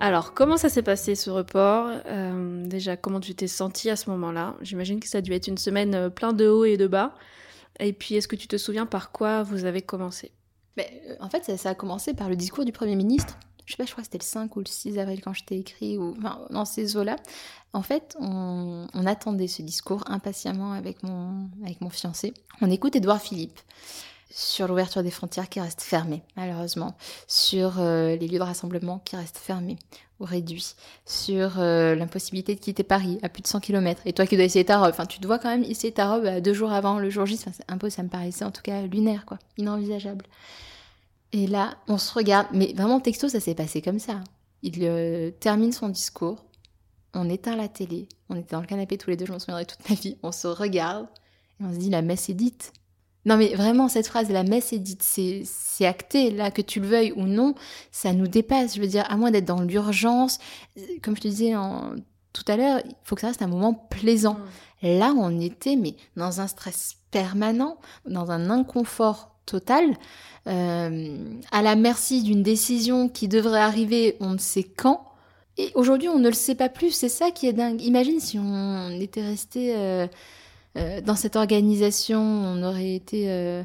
Alors, 0.00 0.34
comment 0.34 0.56
ça 0.56 0.68
s'est 0.68 0.82
passé 0.82 1.14
ce 1.14 1.30
report? 1.30 1.88
Euh, 2.06 2.66
Déjà, 2.66 2.96
comment 2.96 3.20
tu 3.20 3.34
t'es 3.36 3.46
sentie 3.46 3.88
à 3.88 3.94
ce 3.96 4.10
moment-là? 4.10 4.56
J'imagine 4.60 4.98
que 4.98 5.06
ça 5.06 5.18
a 5.18 5.20
dû 5.20 5.32
être 5.32 5.46
une 5.46 5.58
semaine 5.58 5.94
euh, 5.94 6.10
plein 6.10 6.32
de 6.32 6.48
hauts 6.48 6.64
et 6.64 6.76
de 6.76 6.88
bas. 6.88 7.14
Et 7.80 7.92
puis, 7.92 8.14
est-ce 8.14 8.28
que 8.28 8.36
tu 8.36 8.48
te 8.48 8.56
souviens 8.56 8.86
par 8.86 9.12
quoi 9.12 9.42
vous 9.42 9.64
avez 9.64 9.82
commencé? 9.82 10.32
Mais, 10.76 11.02
euh, 11.08 11.16
en 11.20 11.28
fait, 11.28 11.44
ça, 11.44 11.56
ça 11.56 11.70
a 11.70 11.74
commencé 11.74 12.14
par 12.14 12.28
le 12.28 12.36
discours 12.36 12.64
du 12.64 12.72
Premier 12.72 12.96
ministre. 12.96 13.38
Je 13.66 13.72
sais 13.72 13.76
pas, 13.76 13.84
je 13.84 13.92
crois 13.92 14.02
que 14.02 14.06
c'était 14.06 14.18
le 14.18 14.24
5 14.24 14.56
ou 14.56 14.60
le 14.60 14.66
6 14.66 14.98
avril 14.98 15.20
quand 15.22 15.32
je 15.32 15.44
t'ai 15.44 15.58
écrit, 15.58 15.96
ou 15.96 16.14
enfin, 16.18 16.40
dans 16.50 16.64
ces 16.64 16.96
eaux-là. 16.96 17.16
En 17.72 17.82
fait, 17.82 18.16
on, 18.20 18.86
attendait 19.06 19.48
ce 19.48 19.62
discours 19.62 20.02
impatiemment 20.06 20.72
avec 20.72 21.02
mon, 21.02 21.48
avec 21.62 21.80
mon 21.80 21.88
fiancé. 21.88 22.34
On 22.60 22.70
écoute 22.70 22.96
Édouard 22.96 23.20
Philippe 23.20 23.58
sur 24.34 24.66
l'ouverture 24.66 25.02
des 25.02 25.10
frontières 25.10 25.48
qui 25.48 25.60
reste 25.60 25.82
fermée, 25.82 26.22
malheureusement, 26.36 26.96
sur 27.28 27.78
euh, 27.78 28.16
les 28.16 28.26
lieux 28.26 28.38
de 28.38 28.44
rassemblement 28.44 28.98
qui 29.00 29.16
restent 29.16 29.38
fermés 29.38 29.76
ou 30.20 30.24
réduits, 30.24 30.74
sur 31.04 31.58
euh, 31.58 31.94
l'impossibilité 31.94 32.54
de 32.54 32.60
quitter 32.60 32.82
Paris 32.82 33.18
à 33.22 33.28
plus 33.28 33.42
de 33.42 33.46
100 33.46 33.60
km. 33.60 34.00
Et 34.06 34.12
toi 34.12 34.26
qui 34.26 34.36
dois 34.36 34.44
essayer 34.44 34.64
ta 34.64 34.78
robe, 34.78 34.90
enfin 34.90 35.06
tu 35.06 35.20
dois 35.20 35.38
quand 35.38 35.48
même 35.48 35.64
essayer 35.64 35.92
ta 35.92 36.14
robe 36.14 36.24
euh, 36.24 36.40
deux 36.40 36.54
jours 36.54 36.72
avant 36.72 36.98
le 36.98 37.10
jour 37.10 37.26
J, 37.26 37.34
enfin, 37.34 37.50
c'est 37.52 37.90
ça 37.90 38.02
me 38.02 38.08
paraissait 38.08 38.44
en 38.44 38.50
tout 38.50 38.62
cas 38.62 38.82
lunaire, 38.82 39.26
quoi, 39.26 39.38
inenvisageable. 39.58 40.24
Et 41.32 41.46
là, 41.46 41.76
on 41.88 41.98
se 41.98 42.12
regarde, 42.12 42.46
mais 42.52 42.72
vraiment 42.74 43.00
texto, 43.00 43.28
ça 43.28 43.40
s'est 43.40 43.54
passé 43.54 43.82
comme 43.82 43.98
ça. 43.98 44.20
Il 44.62 44.78
euh, 44.82 45.30
termine 45.30 45.72
son 45.72 45.88
discours, 45.88 46.44
on 47.14 47.28
éteint 47.28 47.56
la 47.56 47.68
télé, 47.68 48.08
on 48.28 48.36
était 48.36 48.52
dans 48.52 48.60
le 48.60 48.66
canapé 48.66 48.96
tous 48.96 49.10
les 49.10 49.16
deux, 49.16 49.26
je 49.26 49.32
m'en 49.32 49.38
souviendrai 49.38 49.66
toute 49.66 49.88
ma 49.88 49.96
vie, 49.96 50.16
on 50.22 50.32
se 50.32 50.46
regarde 50.46 51.06
et 51.60 51.64
on 51.64 51.72
se 51.72 51.78
dit 51.78 51.90
la 51.90 52.02
messe 52.02 52.28
est 52.28 52.34
dite. 52.34 52.72
Non 53.24 53.36
mais 53.36 53.54
vraiment, 53.54 53.88
cette 53.88 54.08
phrase, 54.08 54.30
la 54.30 54.42
messe 54.42 54.72
est 54.72 54.78
dite, 54.78 55.02
c'est 55.02 55.86
acté, 55.86 56.30
là, 56.30 56.50
que 56.50 56.62
tu 56.62 56.80
le 56.80 56.86
veuilles 56.86 57.12
ou 57.12 57.22
non, 57.22 57.54
ça 57.92 58.12
nous 58.12 58.26
dépasse. 58.26 58.74
Je 58.74 58.80
veux 58.80 58.88
dire, 58.88 59.04
à 59.08 59.16
moins 59.16 59.30
d'être 59.30 59.44
dans 59.44 59.62
l'urgence, 59.62 60.38
comme 61.02 61.16
je 61.16 61.22
te 61.22 61.28
disais 61.28 61.54
en, 61.54 61.92
tout 62.32 62.44
à 62.48 62.56
l'heure, 62.56 62.80
il 62.84 62.94
faut 63.04 63.14
que 63.14 63.20
ça 63.20 63.28
reste 63.28 63.42
un 63.42 63.46
moment 63.46 63.74
plaisant. 63.74 64.38
Mm. 64.82 64.98
Là, 64.98 65.14
on 65.16 65.40
était 65.40 65.76
mais 65.76 65.94
dans 66.16 66.40
un 66.40 66.46
stress 66.46 66.96
permanent, 67.10 67.76
dans 68.08 68.30
un 68.30 68.50
inconfort 68.50 69.36
total, 69.46 69.84
euh, 70.48 71.16
à 71.52 71.62
la 71.62 71.76
merci 71.76 72.22
d'une 72.22 72.42
décision 72.42 73.08
qui 73.08 73.28
devrait 73.28 73.60
arriver 73.60 74.16
on 74.20 74.30
ne 74.30 74.38
sait 74.38 74.64
quand. 74.64 75.04
Et 75.58 75.70
aujourd'hui, 75.74 76.08
on 76.08 76.18
ne 76.18 76.28
le 76.28 76.34
sait 76.34 76.54
pas 76.54 76.70
plus. 76.70 76.92
C'est 76.92 77.10
ça 77.10 77.30
qui 77.30 77.46
est 77.46 77.52
dingue. 77.52 77.82
Imagine 77.82 78.20
si 78.20 78.38
on 78.38 78.90
était 79.00 79.24
resté 79.24 79.74
euh, 79.76 80.06
dans 80.74 81.16
cette 81.16 81.36
organisation, 81.36 82.20
on 82.20 82.62
aurait 82.62 82.94
été 82.94 83.30
euh, 83.30 83.62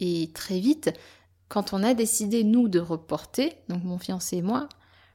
et 0.00 0.30
très 0.34 0.58
vite. 0.58 0.90
Quand 1.48 1.72
on 1.72 1.82
a 1.82 1.94
décidé 1.94 2.44
nous 2.44 2.68
de 2.68 2.78
reporter, 2.78 3.56
donc 3.68 3.82
mon 3.84 3.98
fiancé 3.98 4.38
et 4.38 4.42
moi, 4.42 4.68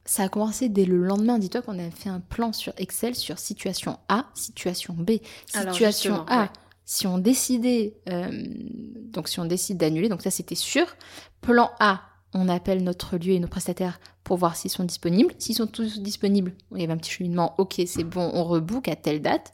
ça 0.05 0.23
a 0.23 0.29
commencé 0.29 0.69
dès 0.69 0.85
le 0.85 0.97
lendemain. 0.97 1.39
Dis-toi 1.39 1.61
qu'on 1.61 1.79
a 1.79 1.89
fait 1.91 2.09
un 2.09 2.19
plan 2.19 2.53
sur 2.53 2.73
Excel 2.77 3.15
sur 3.15 3.39
situation 3.39 3.97
A, 4.09 4.25
situation 4.33 4.93
B, 4.93 5.13
situation 5.47 6.25
A. 6.27 6.41
ouais. 6.41 6.49
Si 6.87 7.07
on 7.07 7.17
décidait, 7.17 7.95
euh, 8.09 8.29
donc 9.11 9.27
si 9.27 9.39
on 9.39 9.45
décide 9.45 9.77
d'annuler, 9.77 10.07
donc 10.07 10.21
ça 10.21 10.29
c'était 10.29 10.53
sûr. 10.53 10.85
Plan 11.41 11.71
A, 11.79 12.01
on 12.33 12.47
appelle 12.47 12.83
notre 12.83 13.17
lieu 13.17 13.33
et 13.33 13.39
nos 13.39 13.47
prestataires 13.47 13.99
pour 14.23 14.37
voir 14.37 14.55
s'ils 14.55 14.69
sont 14.69 14.83
disponibles. 14.83 15.33
S'ils 15.39 15.55
sont 15.55 15.65
tous 15.65 15.99
disponibles, 15.99 16.53
il 16.73 16.81
y 16.81 16.83
avait 16.83 16.93
un 16.93 16.97
petit 16.97 17.11
cheminement. 17.11 17.55
Ok, 17.57 17.81
c'est 17.87 18.03
bon, 18.03 18.29
on 18.33 18.43
rebook 18.43 18.87
à 18.87 18.95
telle 18.95 19.21
date. 19.21 19.51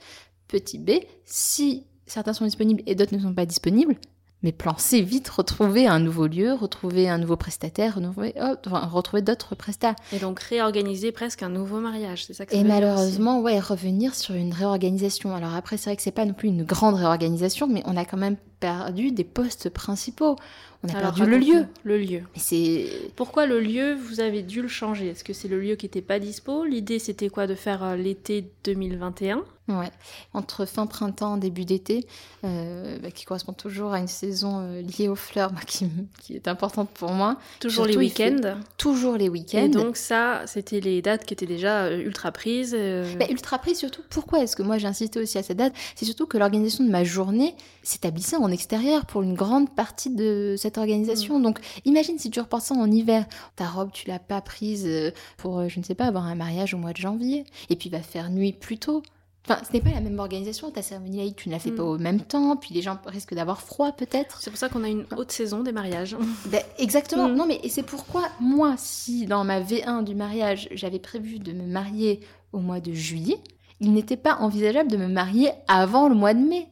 Petit 0.52 0.80
B, 0.80 0.92
si 1.24 1.86
certains 2.06 2.34
sont 2.34 2.44
disponibles 2.44 2.84
et 2.86 2.94
d'autres 2.94 3.16
ne 3.16 3.22
sont 3.22 3.34
pas 3.34 3.46
disponibles, 3.46 3.96
mais 4.44 4.52
plan 4.52 4.76
C, 4.78 5.02
vite 5.02 5.30
retrouver 5.30 5.88
un 5.88 6.00
nouveau 6.00 6.28
lieu, 6.28 6.54
retrouver 6.54 7.08
un 7.08 7.18
nouveau 7.20 7.38
prestataire, 7.38 7.96
retrouver, 7.96 8.34
oh, 8.42 8.56
enfin, 8.66 8.86
retrouver 8.88 9.22
d'autres 9.22 9.56
prestats. 9.56 9.96
Et 10.12 10.20
donc 10.20 10.42
réorganiser 10.42 11.14
presque 11.14 11.42
un 11.44 11.50
nouveau 11.50 11.80
mariage, 11.80 12.26
c'est 12.26 12.34
ça 12.34 12.46
que 12.46 12.52
ça 12.52 12.58
Et 12.58 12.64
veut 12.64 12.68
dire 12.68 12.76
malheureusement, 12.76 13.40
ouais, 13.40 13.60
revenir 13.60 14.14
sur 14.14 14.36
une 14.36 14.52
réorganisation. 14.52 15.34
Alors 15.34 15.56
après, 15.56 15.78
c'est 15.78 15.92
vrai 15.92 15.96
que 15.96 16.02
c'est 16.02 16.12
pas 16.12 16.26
non 16.26 16.34
plus 16.34 16.50
une 16.50 16.64
grande 16.64 16.96
réorganisation, 16.96 17.68
mais 17.68 17.82
on 17.86 17.96
a 17.96 18.04
quand 18.04 18.18
même 18.18 18.36
perdu 18.62 19.12
des 19.12 19.26
postes 19.26 19.70
principaux. 19.70 20.38
On 20.84 20.88
a. 20.88 20.98
Alors, 20.98 21.14
perdu 21.14 21.30
le 21.30 21.38
lieu. 21.38 21.66
Le 21.84 21.98
lieu. 21.98 22.22
Et 22.36 22.40
c'est 22.40 22.86
Pourquoi 23.18 23.46
le 23.46 23.60
lieu, 23.60 23.94
vous 23.94 24.22
avez 24.22 24.42
dû 24.42 24.62
le 24.62 24.68
changer? 24.70 25.10
Est-ce 25.10 25.24
que 25.26 25.34
c'est 25.34 25.50
le 25.50 25.60
lieu 25.60 25.76
qui 25.76 25.86
n'était 25.88 26.02
pas 26.02 26.18
dispo? 26.20 26.64
L'idée, 26.64 26.98
c'était 27.00 27.30
quoi 27.30 27.46
De 27.46 27.56
faire 27.56 27.84
euh, 27.84 27.96
l'été 27.98 28.46
2021 28.64 29.44
ouais, 29.70 29.92
entre 30.34 30.66
fin 30.66 30.86
printemps, 30.86 31.38
début 31.38 31.64
d'été, 31.66 32.06
euh, 32.44 32.98
bah, 33.00 33.10
qui 33.12 33.24
correspond 33.26 33.54
toujours 33.54 33.94
à 33.94 34.00
une 34.00 34.08
saison 34.08 34.60
euh, 34.60 34.82
liée 34.82 35.08
aux 35.08 35.16
fleurs, 35.16 35.52
bah, 35.54 35.62
qui, 35.66 35.88
qui 36.20 36.36
est 36.36 36.48
importante 36.50 36.90
pour 36.90 37.12
moi. 37.12 37.38
Toujours 37.60 37.86
Surtout, 37.86 38.00
les 38.00 38.06
week-ends. 38.06 38.58
Toujours 38.78 39.16
les 39.18 39.30
week-ends. 39.30 39.64
Et 39.64 39.70
donc 39.70 39.96
ça, 39.98 40.42
c'était 40.46 40.80
les 40.82 41.02
dates 41.02 41.26
qui 41.26 41.34
étaient 41.34 41.46
déjà 41.46 41.92
ultra 41.92 42.32
prises. 42.32 42.76
euh, 42.78 43.14
Bah, 43.18 43.26
ultra 43.30 43.60
pris 43.60 43.76
surtout. 43.76 44.02
Pourquoi 44.10 44.40
est-ce 44.40 44.56
que 44.56 44.64
moi 44.64 44.78
j'ai 44.78 44.88
insisté 44.88 45.20
aussi 45.22 45.38
à 45.38 45.44
cette 45.44 45.58
date? 45.58 45.74
C'est 45.96 46.06
surtout 46.06 46.26
que 46.26 46.38
l'organisation 46.38 46.84
de 46.84 46.90
ma 46.90 47.04
journée 47.06 47.56
s'établissait 47.84 48.36
en 48.36 48.51
extérieur 48.52 49.06
pour 49.06 49.22
une 49.24 49.34
grande 49.34 49.74
partie 49.74 50.10
de 50.10 50.56
cette 50.58 50.78
organisation. 50.78 51.40
Donc 51.40 51.60
imagine 51.86 52.20
si 52.20 52.30
tu 52.30 52.40
reportes 52.40 52.64
ça 52.64 52.76
en 52.76 52.90
hiver. 52.92 53.26
Ta 53.56 53.66
robe, 53.66 53.92
tu 53.92 54.08
l'as 54.08 54.20
pas 54.20 54.42
prise 54.42 54.86
euh, 54.86 55.12
pour, 55.38 55.60
euh, 55.60 55.68
je 55.68 55.80
ne 55.80 55.84
sais 55.84 55.96
pas, 55.96 56.06
avoir 56.06 56.26
un 56.26 56.36
mariage 56.36 56.74
au 56.74 56.78
mois 56.78 56.92
de 56.94 56.98
janvier. 56.98 57.46
Et 57.70 57.76
puis 57.76 57.90
il 57.90 57.92
va 57.92 58.02
faire 58.02 58.30
nuit 58.30 58.54
plus 58.54 58.78
tôt. 58.78 59.02
Enfin, 59.50 59.60
ce 59.68 59.74
n'est 59.74 59.82
pas 59.82 59.90
la 59.90 60.02
même 60.02 60.20
organisation. 60.20 60.70
Ta 60.70 60.84
cérémonie 60.84 61.18
laïque, 61.18 61.36
tu 61.38 61.50
ne 61.50 61.54
la 61.56 61.60
fais 61.60 61.72
Mm. 61.72 61.76
pas 61.76 61.84
au 61.84 61.98
même 61.98 62.22
temps. 62.22 62.56
Puis 62.58 62.76
les 62.76 62.84
gens 62.84 63.00
risquent 63.08 63.34
d'avoir 63.34 63.60
froid 63.62 63.92
peut-être. 63.92 64.40
C'est 64.40 64.52
pour 64.52 64.60
ça 64.60 64.70
qu'on 64.70 64.84
a 64.84 64.88
une 64.88 65.06
haute 65.18 65.32
saison 65.32 65.64
des 65.64 65.72
mariages. 65.72 66.16
Ben, 66.52 66.62
exactement. 66.78 67.28
Mhm. 67.28 67.36
Non, 67.36 67.46
mais 67.48 67.60
c'est 67.68 67.82
pourquoi 67.84 68.24
moi, 68.40 68.76
si 68.78 69.26
dans 69.26 69.44
ma 69.44 69.60
V1 69.60 70.04
du 70.04 70.14
mariage, 70.14 70.70
j'avais 70.74 71.00
prévu 71.00 71.40
de 71.40 71.54
me 71.54 71.64
marier 71.66 72.20
au 72.54 72.60
mois 72.60 72.80
de 72.82 72.94
juillet, 72.94 73.40
il 73.80 73.94
n'était 73.94 74.16
pas 74.18 74.36
envisageable 74.42 74.92
de 74.92 74.98
me 74.98 75.08
marier 75.08 75.50
avant 75.68 76.08
le 76.08 76.14
mois 76.14 76.36
de 76.36 76.40
mai. 76.40 76.68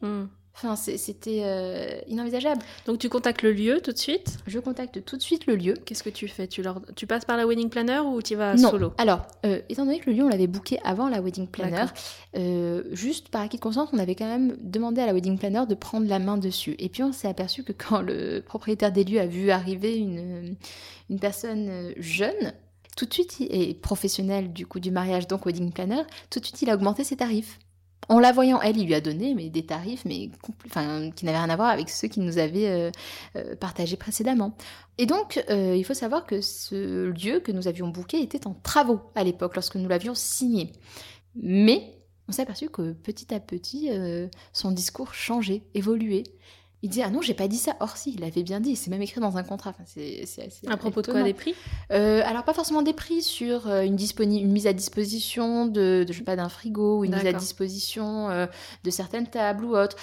Enfin, 0.54 0.76
c'était 0.76 1.40
euh, 1.42 2.00
inenvisageable. 2.06 2.60
Donc 2.84 2.98
tu 2.98 3.08
contactes 3.08 3.40
le 3.40 3.52
lieu 3.52 3.80
tout 3.80 3.92
de 3.92 3.98
suite? 3.98 4.38
Je 4.46 4.58
contacte 4.58 5.02
tout 5.04 5.16
de 5.16 5.22
suite 5.22 5.46
le 5.46 5.56
lieu. 5.56 5.72
Qu'est-ce 5.72 6.02
que 6.02 6.10
tu 6.10 6.28
fais? 6.28 6.48
Tu, 6.48 6.62
leur... 6.62 6.82
tu 6.96 7.06
passes 7.06 7.24
par 7.24 7.38
la 7.38 7.46
wedding 7.46 7.70
planner 7.70 8.00
ou 8.00 8.20
tu 8.20 8.34
vas 8.34 8.56
non. 8.56 8.70
solo? 8.70 8.92
Alors, 8.98 9.22
euh, 9.46 9.60
étant 9.70 9.86
donné 9.86 10.00
que 10.00 10.10
le 10.10 10.16
lieu, 10.16 10.24
on 10.24 10.28
l'avait 10.28 10.48
booké 10.48 10.78
avant 10.84 11.08
la 11.08 11.22
wedding 11.22 11.46
planner, 11.46 11.86
euh, 12.36 12.82
juste 12.92 13.30
par 13.30 13.40
acquis 13.40 13.56
de 13.56 13.62
conscience, 13.62 13.88
on 13.92 13.98
avait 13.98 14.14
quand 14.14 14.26
même 14.26 14.54
demandé 14.60 15.00
à 15.00 15.06
la 15.06 15.14
wedding 15.14 15.38
planner 15.38 15.64
de 15.66 15.74
prendre 15.74 16.06
la 16.06 16.18
main 16.18 16.36
dessus. 16.36 16.74
Et 16.78 16.90
puis 16.90 17.02
on 17.02 17.12
s'est 17.12 17.28
aperçu 17.28 17.62
que 17.62 17.72
quand 17.72 18.02
le 18.02 18.40
propriétaire 18.40 18.92
des 18.92 19.04
lieux 19.04 19.20
a 19.20 19.26
vu 19.26 19.50
arriver 19.50 19.96
une, 19.96 20.56
une 21.08 21.20
personne 21.20 21.94
jeune, 21.96 22.52
tout 22.98 23.06
de 23.06 23.14
suite, 23.14 23.36
et 23.40 23.72
professionnelle 23.72 24.52
du 24.52 24.66
coup 24.66 24.80
du 24.80 24.90
mariage, 24.90 25.26
donc 25.26 25.46
wedding 25.46 25.72
planner, 25.72 26.02
tout 26.28 26.38
de 26.38 26.44
suite 26.44 26.60
il 26.60 26.68
a 26.68 26.74
augmenté 26.74 27.02
ses 27.02 27.16
tarifs. 27.16 27.58
En 28.08 28.18
la 28.18 28.32
voyant, 28.32 28.60
elle, 28.60 28.76
il 28.76 28.86
lui 28.86 28.94
a 28.94 29.00
donné 29.00 29.34
des 29.50 29.66
tarifs 29.66 30.02
qui 30.02 30.30
n'avaient 31.24 31.38
rien 31.38 31.50
à 31.50 31.56
voir 31.56 31.68
avec 31.68 31.88
ceux 31.88 32.08
qu'il 32.08 32.24
nous 32.24 32.38
avait 32.38 32.66
euh, 32.66 32.90
euh, 33.36 33.54
partagés 33.56 33.96
précédemment. 33.96 34.56
Et 34.98 35.06
donc, 35.06 35.42
euh, 35.48 35.76
il 35.76 35.84
faut 35.84 35.94
savoir 35.94 36.26
que 36.26 36.40
ce 36.40 37.06
lieu 37.06 37.40
que 37.40 37.52
nous 37.52 37.68
avions 37.68 37.88
booké 37.88 38.20
était 38.20 38.46
en 38.46 38.54
travaux 38.54 39.00
à 39.14 39.22
l'époque, 39.22 39.54
lorsque 39.54 39.76
nous 39.76 39.88
l'avions 39.88 40.14
signé. 40.14 40.72
Mais 41.36 41.94
on 42.26 42.32
s'est 42.32 42.42
aperçu 42.42 42.68
que 42.68 42.92
petit 42.92 43.32
à 43.32 43.40
petit, 43.40 43.90
son 44.52 44.72
discours 44.72 45.14
changeait, 45.14 45.62
évoluait. 45.74 46.24
Il 46.82 46.88
disait 46.90 47.02
Ah 47.04 47.10
non, 47.10 47.20
j'ai 47.20 47.34
pas 47.34 47.46
dit 47.48 47.58
ça. 47.58 47.76
Or, 47.80 47.96
si, 47.96 48.12
il 48.14 48.20
l'avait 48.20 48.42
bien 48.42 48.58
dit. 48.60 48.74
C'est 48.76 48.90
même 48.90 49.02
écrit 49.02 49.20
dans 49.20 49.36
un 49.36 49.42
contrat. 49.42 49.70
Enfin, 49.70 49.82
c'est, 49.86 50.24
c'est 50.26 50.46
assez 50.46 50.66
À 50.66 50.76
propos 50.78 51.02
de 51.02 51.06
quoi 51.12 51.22
des 51.22 51.34
prix? 51.34 51.54
Euh, 51.92 52.22
alors 52.24 52.44
pas 52.44 52.54
forcément 52.54 52.82
des 52.82 52.92
prix 52.94 53.22
sur 53.22 53.68
euh, 53.68 53.82
une, 53.82 53.96
disponi- 53.96 54.40
une 54.40 54.52
mise 54.52 54.66
à 54.66 54.72
disposition 54.72 55.66
de, 55.66 56.04
de 56.06 56.12
je 56.12 56.18
sais 56.18 56.24
pas 56.24 56.36
d'un 56.36 56.48
frigo 56.48 57.00
ou 57.00 57.04
une 57.04 57.10
mise 57.14 57.26
à 57.26 57.32
disposition 57.38 58.30
euh, 58.30 58.46
de 58.84 58.90
certaines 58.90 59.26
tables 59.26 59.64
ou 59.64 59.76
autres, 59.76 59.96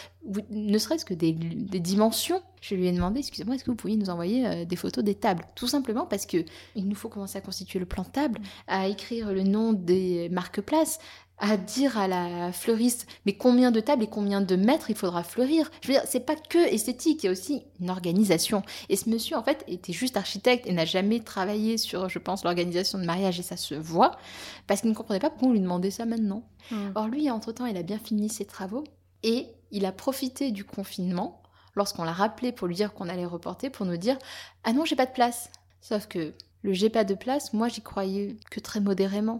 ne 0.50 0.78
serait-ce 0.78 1.06
que 1.06 1.14
des, 1.14 1.32
des 1.32 1.80
dimensions. 1.80 2.42
Je 2.62 2.76
lui 2.76 2.88
ai 2.88 2.92
demandé, 2.92 3.20
excusez-moi, 3.20 3.56
est-ce 3.56 3.64
que 3.64 3.72
vous 3.72 3.78
pourriez 3.78 3.98
nous 3.98 4.10
envoyer 4.10 4.48
euh, 4.48 4.66
des 4.66 4.76
photos 4.76 5.04
des 5.04 5.16
tables? 5.16 5.46
Tout 5.56 5.68
simplement 5.68 6.06
parce 6.06 6.26
que 6.26 6.44
il 6.76 6.88
nous 6.88 6.96
faut 6.96 7.10
commencer 7.10 7.38
à 7.38 7.42
constituer 7.42 7.80
le 7.80 7.86
plan 7.86 8.04
de 8.04 8.10
table, 8.10 8.40
à 8.68 8.88
écrire 8.88 9.32
le 9.32 9.44
nom 9.44 9.74
des 9.74 10.30
marque-places, 10.30 11.00
à 11.40 11.56
dire 11.56 11.98
à 12.00 12.08
la 12.08 12.52
fleuriste 12.52 13.06
mais 13.26 13.34
combien 13.34 13.70
de 13.70 13.80
tables 13.80 14.04
et 14.04 14.08
combien 14.08 14.42
de 14.42 14.56
mètres 14.56 14.90
il 14.90 14.96
faudra 14.96 15.24
fleurir? 15.24 15.70
Je 15.82 15.88
veux 15.88 15.94
dire, 15.94 16.04
c'est 16.08 16.26
pas 16.26 16.36
que 16.36 16.58
esthétique, 16.58 17.24
il 17.24 17.28
y 17.28 17.30
a 17.30 17.32
aussi 17.32 17.64
une 17.80 17.92
organisation. 17.92 18.64
Et 18.90 18.96
ce 18.96 19.08
monsieur, 19.10 19.38
en 19.38 19.44
fait, 19.44 19.64
était 19.68 19.94
juste 19.94 20.18
architecte 20.18 20.66
et 20.66 20.74
n'a 20.74 20.86
jamais 20.86 21.20
travaillé 21.20 21.78
sur, 21.78 22.10
je 22.10 22.18
pense, 22.18 22.44
l'organisation 22.44 22.98
de 22.98 23.06
mariage, 23.06 23.40
et 23.40 23.44
ça 23.44 23.56
se 23.56 23.76
voit, 23.76 24.18
parce 24.66 24.82
qu'il 24.82 24.90
ne 24.90 24.96
comprenait 24.96 25.20
pas 25.20 25.30
pourquoi 25.30 25.50
on 25.50 25.52
lui 25.52 25.60
demandait 25.60 25.92
ça 25.92 26.06
maintenant. 26.06 26.44
Hmm. 26.72 26.90
Or, 26.96 27.08
lui, 27.08 27.30
entre-temps, 27.30 27.68
il 27.68 27.78
a 27.78 27.84
bien 27.84 28.00
fini 28.00 28.30
ses 28.30 28.46
travaux, 28.46 28.84
et 29.22 29.48
il 29.72 29.86
a 29.86 29.92
profité 29.92 30.52
du 30.52 30.64
confinement, 30.64 31.42
lorsqu'on 31.76 32.04
l'a 32.04 32.14
rappelé 32.14 32.52
pour 32.52 32.68
lui 32.68 32.76
dire 32.76 32.94
qu'on 32.94 33.10
allait 33.10 33.26
reporter, 33.26 33.70
pour 33.70 33.86
nous 33.86 33.98
dire 33.98 34.18
«Ah 34.64 34.74
non, 34.74 34.86
j'ai 34.86 34.96
pas 34.96 35.06
de 35.06 35.12
place!» 35.12 35.50
Sauf 35.82 36.08
que 36.08 36.34
le 36.64 36.74
j'ai 36.74 36.90
pas 36.90 37.04
de 37.04 37.14
place, 37.14 37.54
moi, 37.54 37.68
j'y 37.68 37.82
croyais 37.82 38.36
que 38.50 38.60
très 38.60 38.80
modérément. 38.80 39.38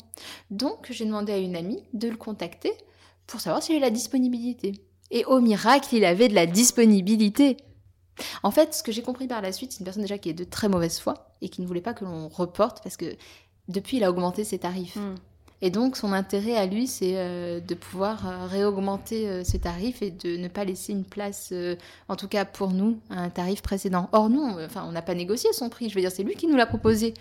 Donc, 0.52 0.88
j'ai 0.92 1.06
demandé 1.06 1.34
à 1.34 1.38
une 1.38 1.56
amie 1.56 1.84
de 1.94 2.08
le 2.08 2.16
contacter 2.16 2.72
pour 3.26 3.42
savoir 3.42 3.62
s'il 3.62 3.76
avait 3.76 3.86
la 3.86 3.92
disponibilité. 3.92 4.82
Et 5.12 5.26
au 5.26 5.40
miracle, 5.40 5.96
il 5.96 6.06
avait 6.06 6.28
de 6.28 6.36
la 6.36 6.46
disponibilité. 6.46 7.58
En 8.44 8.52
fait, 8.52 8.74
ce 8.74 8.84
que 8.84 8.92
j'ai 8.92 9.02
compris 9.04 9.28
par 9.28 9.42
la 9.42 9.52
suite, 9.52 9.72
c'est 9.72 9.80
une 9.80 9.86
personne 9.86 10.04
déjà 10.04 10.18
qui 10.18 10.30
est 10.30 10.34
de 10.34 10.44
très 10.44 10.70
mauvaise 10.70 11.00
foi 11.00 11.36
et 11.42 11.50
qui 11.50 11.62
ne 11.62 11.68
voulait 11.68 11.82
pas 11.82 11.94
que 11.94 12.06
l'on 12.06 12.28
reporte 12.30 12.82
parce 12.84 12.98
que 12.98 13.16
depuis, 13.68 13.98
il 13.98 14.04
a 14.04 14.10
augmenté 14.10 14.44
ses 14.44 14.60
tarifs. 14.60 14.96
Hmm. 14.96 15.16
Et 15.62 15.72
donc, 15.72 15.98
son 15.98 16.14
intérêt 16.14 16.56
à 16.56 16.68
lui, 16.68 16.86
c'est 16.86 17.14
euh, 17.16 17.60
de 17.60 17.74
pouvoir 17.74 18.28
euh, 18.28 18.46
réaugmenter 18.46 19.28
euh, 19.28 19.44
ses 19.44 19.58
tarifs 19.60 20.04
et 20.04 20.12
de 20.12 20.38
ne 20.38 20.48
pas 20.48 20.64
laisser 20.66 20.92
une 20.94 21.04
place, 21.04 21.52
en 22.10 22.16
tout 22.16 22.28
cas 22.28 22.46
pour 22.46 22.72
nous, 22.72 23.00
à 23.10 23.22
un 23.22 23.30
tarif 23.30 23.62
précédent. 23.64 24.08
Or, 24.12 24.30
nous, 24.30 24.42
on- 24.42 24.64
enfin, 24.64 24.86
on 24.88 24.92
n'a 24.92 25.02
pas 25.02 25.16
négocié 25.16 25.52
son 25.54 25.70
prix. 25.70 25.90
Je 25.90 25.96
veux 25.96 26.02
dire, 26.02 26.12
c'est 26.12 26.24
lui 26.24 26.36
qui 26.36 26.46
nous 26.48 26.56
l'a 26.56 26.68
proposé. 26.68 27.16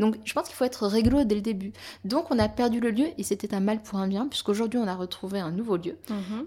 Donc, 0.00 0.16
je 0.24 0.32
pense 0.34 0.46
qu'il 0.48 0.56
faut 0.56 0.64
être 0.64 0.86
réglo 0.88 1.24
dès 1.24 1.36
le 1.36 1.40
début. 1.40 1.72
Donc, 2.04 2.30
on 2.30 2.38
a 2.38 2.48
perdu 2.48 2.80
le 2.80 2.90
lieu 2.90 3.06
et 3.16 3.22
c'était 3.22 3.54
un 3.54 3.60
mal 3.60 3.80
pour 3.80 3.98
un 3.98 4.08
bien, 4.08 4.26
puisqu'aujourd'hui, 4.26 4.78
on 4.78 4.86
a 4.88 4.94
retrouvé 4.94 5.38
un 5.38 5.52
nouveau 5.52 5.76
lieu. 5.76 5.96
Mhm. 6.10 6.46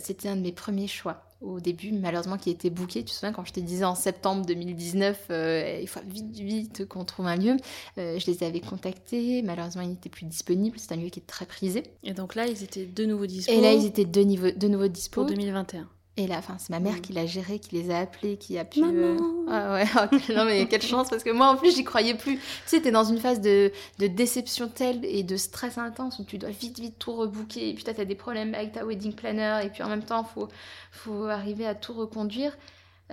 C'était 0.00 0.28
un 0.28 0.36
de 0.36 0.40
mes 0.40 0.52
premiers 0.52 0.88
choix 0.88 1.22
au 1.40 1.60
début, 1.60 1.92
malheureusement, 1.92 2.38
qui 2.38 2.50
était 2.50 2.70
booké. 2.70 3.00
Tu 3.00 3.06
te 3.06 3.10
souviens 3.12 3.32
quand 3.32 3.44
je 3.44 3.52
te 3.52 3.60
disais 3.60 3.84
en 3.84 3.94
septembre 3.94 4.44
2019, 4.46 5.26
euh, 5.30 5.78
il 5.80 5.88
faut 5.88 6.00
vite, 6.06 6.30
vite 6.34 6.88
qu'on 6.88 7.04
trouve 7.04 7.26
un 7.26 7.36
lieu. 7.36 7.56
Euh, 7.98 8.18
je 8.18 8.30
les 8.30 8.42
avais 8.42 8.60
contactés, 8.60 9.42
malheureusement, 9.42 9.82
ils 9.82 9.90
n'étaient 9.90 10.08
plus 10.08 10.26
disponibles. 10.26 10.78
C'est 10.78 10.92
un 10.92 10.96
lieu 10.96 11.08
qui 11.08 11.20
est 11.20 11.26
très 11.26 11.46
prisé. 11.46 11.82
Et 12.02 12.14
donc 12.14 12.34
là, 12.34 12.46
ils 12.46 12.62
étaient 12.62 12.86
de 12.86 13.04
nouveau 13.04 13.26
dispo 13.26 13.52
Et 13.52 13.60
là, 13.60 13.72
ils 13.72 13.86
étaient 13.86 14.04
de, 14.04 14.20
niveau, 14.20 14.50
de 14.50 14.68
nouveau 14.68 14.88
dispo. 14.88 15.22
pour 15.22 15.30
2021. 15.30 15.88
Et 16.18 16.26
là, 16.26 16.36
enfin, 16.38 16.56
c'est 16.58 16.70
ma 16.70 16.80
mère 16.80 16.94
Mm. 16.94 17.00
qui 17.02 17.12
l'a 17.12 17.26
géré, 17.26 17.58
qui 17.58 17.74
les 17.76 17.90
a 17.90 17.98
appelés, 17.98 18.38
qui 18.38 18.58
a 18.58 18.64
pu. 18.64 18.80
Maman. 18.80 19.16
Ah 19.50 19.74
ouais, 19.74 19.84
oh, 19.96 20.32
non 20.34 20.44
mais 20.46 20.66
quelle 20.66 20.80
chance 20.82 21.10
parce 21.10 21.22
que 21.22 21.30
moi 21.30 21.48
en 21.48 21.56
plus 21.56 21.74
j'y 21.76 21.84
croyais 21.84 22.14
plus. 22.14 22.36
Tu 22.36 22.42
sais, 22.66 22.80
t'es 22.80 22.90
dans 22.90 23.04
une 23.04 23.18
phase 23.18 23.40
de, 23.42 23.70
de 23.98 24.06
déception 24.06 24.68
telle 24.68 25.04
et 25.04 25.22
de 25.22 25.36
stress 25.36 25.76
intense 25.78 26.18
où 26.18 26.24
tu 26.24 26.38
dois 26.38 26.48
vite 26.50 26.78
vite 26.80 26.98
tout 26.98 27.12
rebooker 27.14 27.68
et 27.68 27.74
puis 27.74 27.84
t'as 27.84 27.92
des 28.04 28.14
problèmes 28.14 28.54
avec 28.54 28.72
ta 28.72 28.84
wedding 28.86 29.12
planner 29.14 29.60
et 29.64 29.68
puis 29.68 29.82
en 29.82 29.88
même 29.88 30.02
temps 30.04 30.24
faut 30.24 30.48
faut 30.90 31.24
arriver 31.26 31.66
à 31.66 31.74
tout 31.74 31.92
reconduire. 31.92 32.56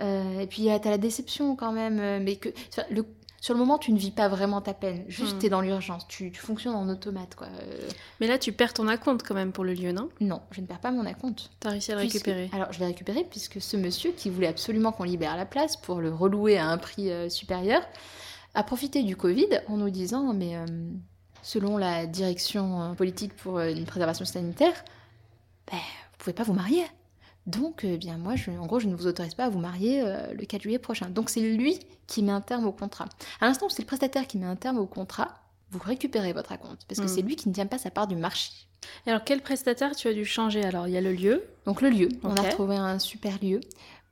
Euh, 0.00 0.40
et 0.40 0.46
puis, 0.48 0.68
t'as 0.82 0.90
la 0.90 0.98
déception 0.98 1.54
quand 1.54 1.70
même. 1.72 2.00
euh, 2.00 2.18
Mais 2.20 2.34
que, 2.36 2.48
le- 2.90 3.04
sur 3.44 3.52
le 3.52 3.60
moment, 3.60 3.76
tu 3.76 3.92
ne 3.92 3.98
vis 3.98 4.10
pas 4.10 4.26
vraiment 4.28 4.62
ta 4.62 4.72
peine. 4.72 5.04
Juste, 5.06 5.34
Mm. 5.34 5.38
t'es 5.38 5.48
dans 5.50 5.60
l'urgence. 5.60 6.08
Tu, 6.08 6.30
tu 6.32 6.40
fonctionnes 6.40 6.74
en 6.74 6.88
automate, 6.88 7.34
quoi. 7.34 7.48
Euh, 7.48 7.88
Mais 8.18 8.26
là, 8.26 8.38
tu 8.38 8.52
perds 8.52 8.72
ton 8.72 8.88
acompte 8.88 9.22
quand 9.22 9.34
même 9.34 9.52
pour 9.52 9.64
le 9.64 9.74
lieu, 9.74 9.92
non? 9.92 10.08
Non, 10.22 10.40
je 10.50 10.62
ne 10.62 10.66
perds 10.66 10.78
pas 10.80 10.90
mon 10.90 11.04
acompte. 11.04 11.50
T'as 11.60 11.68
réussi 11.68 11.92
à 11.92 11.96
le 11.96 12.00
Puisque- 12.00 12.24
récupérer. 12.24 12.48
Alors, 12.54 12.72
je 12.72 12.78
l'ai 12.80 12.86
récupéré 12.86 13.22
puisque 13.28 13.60
ce 13.60 13.76
monsieur 13.76 14.12
qui 14.12 14.30
voulait 14.30 14.46
absolument 14.46 14.92
qu'on 14.92 15.04
libère 15.04 15.36
la 15.36 15.44
place 15.44 15.76
pour 15.76 16.00
le 16.00 16.10
relouer 16.14 16.56
à 16.56 16.68
un 16.68 16.78
prix 16.78 17.10
euh, 17.10 17.28
supérieur 17.28 17.82
a 18.54 18.62
profité 18.62 19.02
du 19.02 19.14
Covid 19.14 19.48
en 19.68 19.76
nous 19.76 19.90
disant 19.90 20.32
mais 20.32 20.56
euh, 20.56 20.64
selon 21.42 21.76
la 21.76 22.06
direction 22.06 22.94
politique 22.94 23.36
pour 23.36 23.60
une 23.60 23.84
préservation 23.84 24.24
sanitaire, 24.24 24.72
ben, 25.70 25.76
vous 25.76 26.16
pouvez 26.18 26.32
pas 26.32 26.44
vous 26.44 26.54
marier. 26.54 26.84
Donc, 27.46 27.80
eh 27.84 27.98
bien, 27.98 28.16
moi, 28.16 28.36
je, 28.36 28.50
en 28.50 28.66
gros, 28.66 28.78
je 28.80 28.88
ne 28.88 28.94
vous 28.94 29.06
autorise 29.06 29.34
pas 29.34 29.44
à 29.44 29.48
vous 29.50 29.58
marier 29.58 30.00
euh, 30.02 30.32
le 30.32 30.44
4 30.46 30.62
juillet 30.62 30.78
prochain. 30.78 31.10
Donc, 31.10 31.28
c'est 31.28 31.40
lui 31.40 31.78
qui 32.06 32.22
met 32.22 32.32
un 32.32 32.40
terme 32.40 32.66
au 32.66 32.72
contrat. 32.72 33.06
À 33.40 33.46
l'instant 33.46 33.66
où 33.66 33.70
c'est 33.70 33.82
le 33.82 33.86
prestataire 33.86 34.26
qui 34.26 34.38
met 34.38 34.46
un 34.46 34.56
terme 34.56 34.78
au 34.78 34.86
contrat, 34.86 35.34
vous 35.70 35.78
récupérez 35.84 36.32
votre 36.32 36.52
acompte 36.52 36.82
parce 36.88 37.00
que 37.00 37.06
Mm. 37.06 37.08
c'est 37.08 37.22
lui 37.22 37.36
qui 37.36 37.48
ne 37.48 37.54
tient 37.54 37.66
pas 37.66 37.78
sa 37.78 37.90
part 37.90 38.06
du 38.06 38.16
marché. 38.16 38.50
Et 39.06 39.10
alors, 39.10 39.24
quel 39.24 39.40
prestataire 39.42 39.94
tu 39.96 40.08
as 40.08 40.12
dû 40.14 40.24
changer 40.24 40.62
Alors, 40.64 40.86
il 40.88 40.92
y 40.94 40.96
a 40.96 41.00
le 41.00 41.12
lieu, 41.12 41.44
Donc 41.66 41.82
le 41.82 41.88
lieu, 41.90 42.08
on 42.22 42.34
a 42.36 42.42
retrouvé 42.42 42.76
un 42.76 42.98
super 42.98 43.38
lieu. 43.42 43.60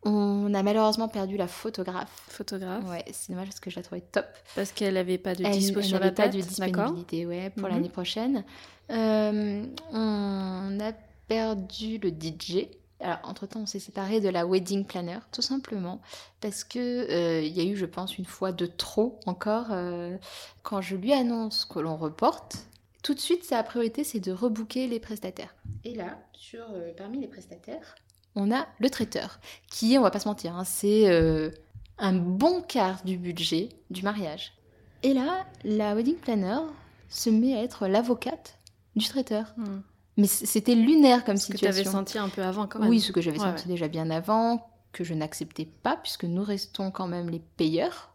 On 0.04 0.52
a 0.52 0.62
malheureusement 0.64 1.06
perdu 1.08 1.36
la 1.36 1.46
photographe. 1.46 2.10
photographe, 2.28 2.82
Ouais, 2.90 3.04
c'est 3.12 3.30
dommage 3.32 3.46
parce 3.48 3.60
que 3.60 3.70
je 3.70 3.76
la 3.76 3.82
trouvais 3.82 4.00
top. 4.00 4.26
parce 4.56 4.72
qu'elle 4.72 4.94
n'avait 4.94 5.16
pas 5.18 5.34
de 5.36 5.44
dispo 5.44 5.78
elle 5.78 5.84
sur 5.86 6.00
la 6.00 6.10
pas 6.10 6.26
de 6.28 6.32
disponibilité 6.40 7.24
ouais, 7.24 7.50
pour 7.50 7.68
Mhm. 7.68 7.74
l'année 7.74 7.88
prochaine. 7.88 8.44
Euh, 8.90 9.64
on 9.92 10.78
a 10.80 10.92
perdu 11.28 11.98
le 11.98 12.10
DJ. 12.10 12.66
Alors, 13.02 13.18
entre-temps, 13.24 13.60
on 13.60 13.66
s'est 13.66 13.80
séparé 13.80 14.20
de 14.20 14.28
la 14.28 14.46
wedding 14.46 14.84
planner, 14.84 15.18
tout 15.32 15.42
simplement, 15.42 16.00
parce 16.40 16.62
que 16.62 16.78
euh, 16.78 17.42
il 17.42 17.52
y 17.52 17.60
a 17.60 17.64
eu, 17.64 17.76
je 17.76 17.86
pense, 17.86 18.16
une 18.16 18.24
fois 18.24 18.52
de 18.52 18.66
trop 18.66 19.18
encore. 19.26 19.66
euh, 19.72 20.16
quand 20.62 20.80
je 20.80 20.94
lui 20.94 21.12
annonce 21.12 21.64
que 21.64 21.80
l'on 21.80 21.96
reporte, 21.96 22.58
tout 23.02 23.14
de 23.14 23.18
suite, 23.18 23.44
sa 23.44 23.62
priorité, 23.64 24.04
c'est 24.04 24.20
de 24.20 24.30
rebooker 24.30 24.86
les 24.86 25.00
prestataires. 25.00 25.54
Et 25.84 25.94
là, 25.94 26.18
sur, 26.32 26.64
euh, 26.70 26.92
parmi 26.96 27.20
les 27.20 27.26
prestataires, 27.26 27.96
on 28.36 28.52
a 28.52 28.66
le 28.78 28.88
traiteur, 28.88 29.40
qui 29.68 29.94
est, 29.94 29.98
on 29.98 30.02
va 30.02 30.10
pas 30.10 30.20
se 30.20 30.28
mentir, 30.28 30.56
hein, 30.56 30.64
c'est 30.64 31.06
un 31.98 32.12
bon 32.14 32.62
quart 32.62 33.04
du 33.04 33.18
budget 33.18 33.68
du 33.90 34.02
mariage. 34.02 34.52
Et 35.02 35.12
là, 35.12 35.44
la 35.64 35.94
wedding 35.94 36.16
planner 36.16 36.60
se 37.08 37.28
met 37.30 37.56
à 37.56 37.62
être 37.62 37.88
l'avocate 37.88 38.58
du 38.96 39.06
traiteur. 39.06 39.52
Hmm. 39.56 39.80
Mais 40.16 40.26
c'était 40.26 40.74
lunaire 40.74 41.24
comme 41.24 41.36
Ce 41.36 41.50
que 41.52 41.56
tu 41.56 41.64
avais 41.64 41.76
situation. 41.76 41.98
senti 42.00 42.18
un 42.18 42.28
peu 42.28 42.42
avant 42.42 42.66
quand 42.66 42.78
même. 42.80 42.88
Oui, 42.88 43.00
ce 43.00 43.12
que 43.12 43.20
j'avais 43.20 43.38
Ouais, 43.38 43.44
senti 43.46 43.64
ouais. 43.64 43.72
déjà 43.72 43.88
bien 43.88 44.10
avant, 44.10 44.68
que 44.92 45.04
je 45.04 45.14
n'acceptais 45.14 45.64
pas, 45.64 45.96
puisque 45.96 46.24
nous 46.24 46.42
restons 46.44 46.90
quand 46.90 47.06
même 47.06 47.30
les 47.30 47.40
payeurs. 47.56 48.12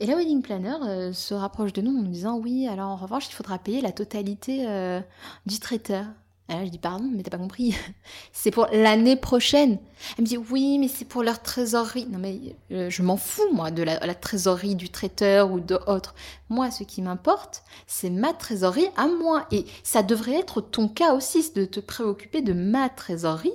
Et 0.00 0.06
la 0.06 0.16
wedding 0.16 0.42
planner 0.42 0.76
euh, 0.82 1.12
se 1.12 1.34
rapproche 1.34 1.72
de 1.72 1.80
nous 1.82 1.90
en 1.96 2.02
nous 2.02 2.10
disant 2.10 2.38
oui, 2.38 2.66
alors 2.68 2.88
en 2.90 2.96
revanche, 2.96 3.28
il 3.28 3.32
faudra 3.32 3.58
payer 3.58 3.80
la 3.80 3.92
totalité 3.92 4.66
euh, 4.68 5.00
du 5.46 5.58
traiteur. 5.58 6.06
Et 6.48 6.54
là, 6.54 6.64
je 6.64 6.70
dis 6.70 6.78
pardon, 6.78 7.08
mais 7.10 7.22
t'as 7.22 7.30
pas 7.30 7.38
compris. 7.38 7.74
c'est 8.32 8.50
pour 8.50 8.66
l'année 8.72 9.16
prochaine. 9.16 9.78
Elle 10.16 10.24
me 10.24 10.28
dit 10.28 10.36
oui, 10.36 10.78
mais 10.78 10.88
c'est 10.88 11.04
pour 11.04 11.22
leur 11.22 11.40
trésorerie. 11.42 12.06
Non, 12.10 12.18
mais 12.18 12.56
euh, 12.72 12.90
je 12.90 13.02
m'en 13.02 13.16
fous, 13.16 13.52
moi, 13.52 13.70
de 13.70 13.82
la, 13.82 14.04
la 14.04 14.14
trésorerie 14.14 14.74
du 14.74 14.90
traiteur 14.90 15.52
ou 15.52 15.60
d'autres. 15.60 16.14
Moi, 16.48 16.70
ce 16.70 16.84
qui 16.84 17.00
m'importe, 17.00 17.62
c'est 17.86 18.10
ma 18.10 18.32
trésorerie 18.32 18.88
à 18.96 19.06
moi. 19.06 19.46
Et 19.50 19.66
ça 19.82 20.02
devrait 20.02 20.40
être 20.40 20.60
ton 20.60 20.88
cas 20.88 21.14
aussi, 21.14 21.52
de 21.54 21.64
te 21.64 21.80
préoccuper 21.80 22.42
de 22.42 22.52
ma 22.52 22.88
trésorerie 22.88 23.54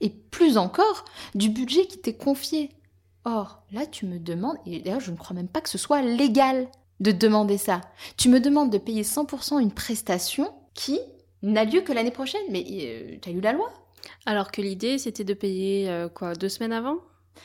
et 0.00 0.10
plus 0.10 0.58
encore 0.58 1.04
du 1.34 1.48
budget 1.48 1.86
qui 1.86 1.98
t'est 1.98 2.16
confié. 2.16 2.70
Or, 3.24 3.62
là, 3.72 3.86
tu 3.86 4.06
me 4.06 4.18
demandes, 4.18 4.56
et 4.66 4.78
d'ailleurs, 4.80 5.00
je 5.00 5.10
ne 5.10 5.16
crois 5.16 5.34
même 5.34 5.48
pas 5.48 5.60
que 5.60 5.68
ce 5.68 5.78
soit 5.78 6.02
légal 6.02 6.68
de 7.00 7.10
demander 7.12 7.58
ça. 7.58 7.80
Tu 8.16 8.28
me 8.28 8.40
demandes 8.40 8.70
de 8.70 8.78
payer 8.78 9.02
100% 9.02 9.60
une 9.60 9.72
prestation 9.72 10.54
qui 10.74 11.00
n'a 11.42 11.64
lieu 11.64 11.80
que 11.82 11.92
l'année 11.92 12.10
prochaine. 12.10 12.42
Mais 12.50 12.64
euh, 12.68 13.16
t'as 13.20 13.30
lu 13.30 13.40
la 13.40 13.52
loi 13.52 13.72
Alors 14.26 14.50
que 14.50 14.60
l'idée, 14.62 14.98
c'était 14.98 15.24
de 15.24 15.34
payer 15.34 15.88
euh, 15.90 16.08
quoi 16.08 16.34
deux 16.34 16.48
semaines 16.48 16.72
avant? 16.72 16.98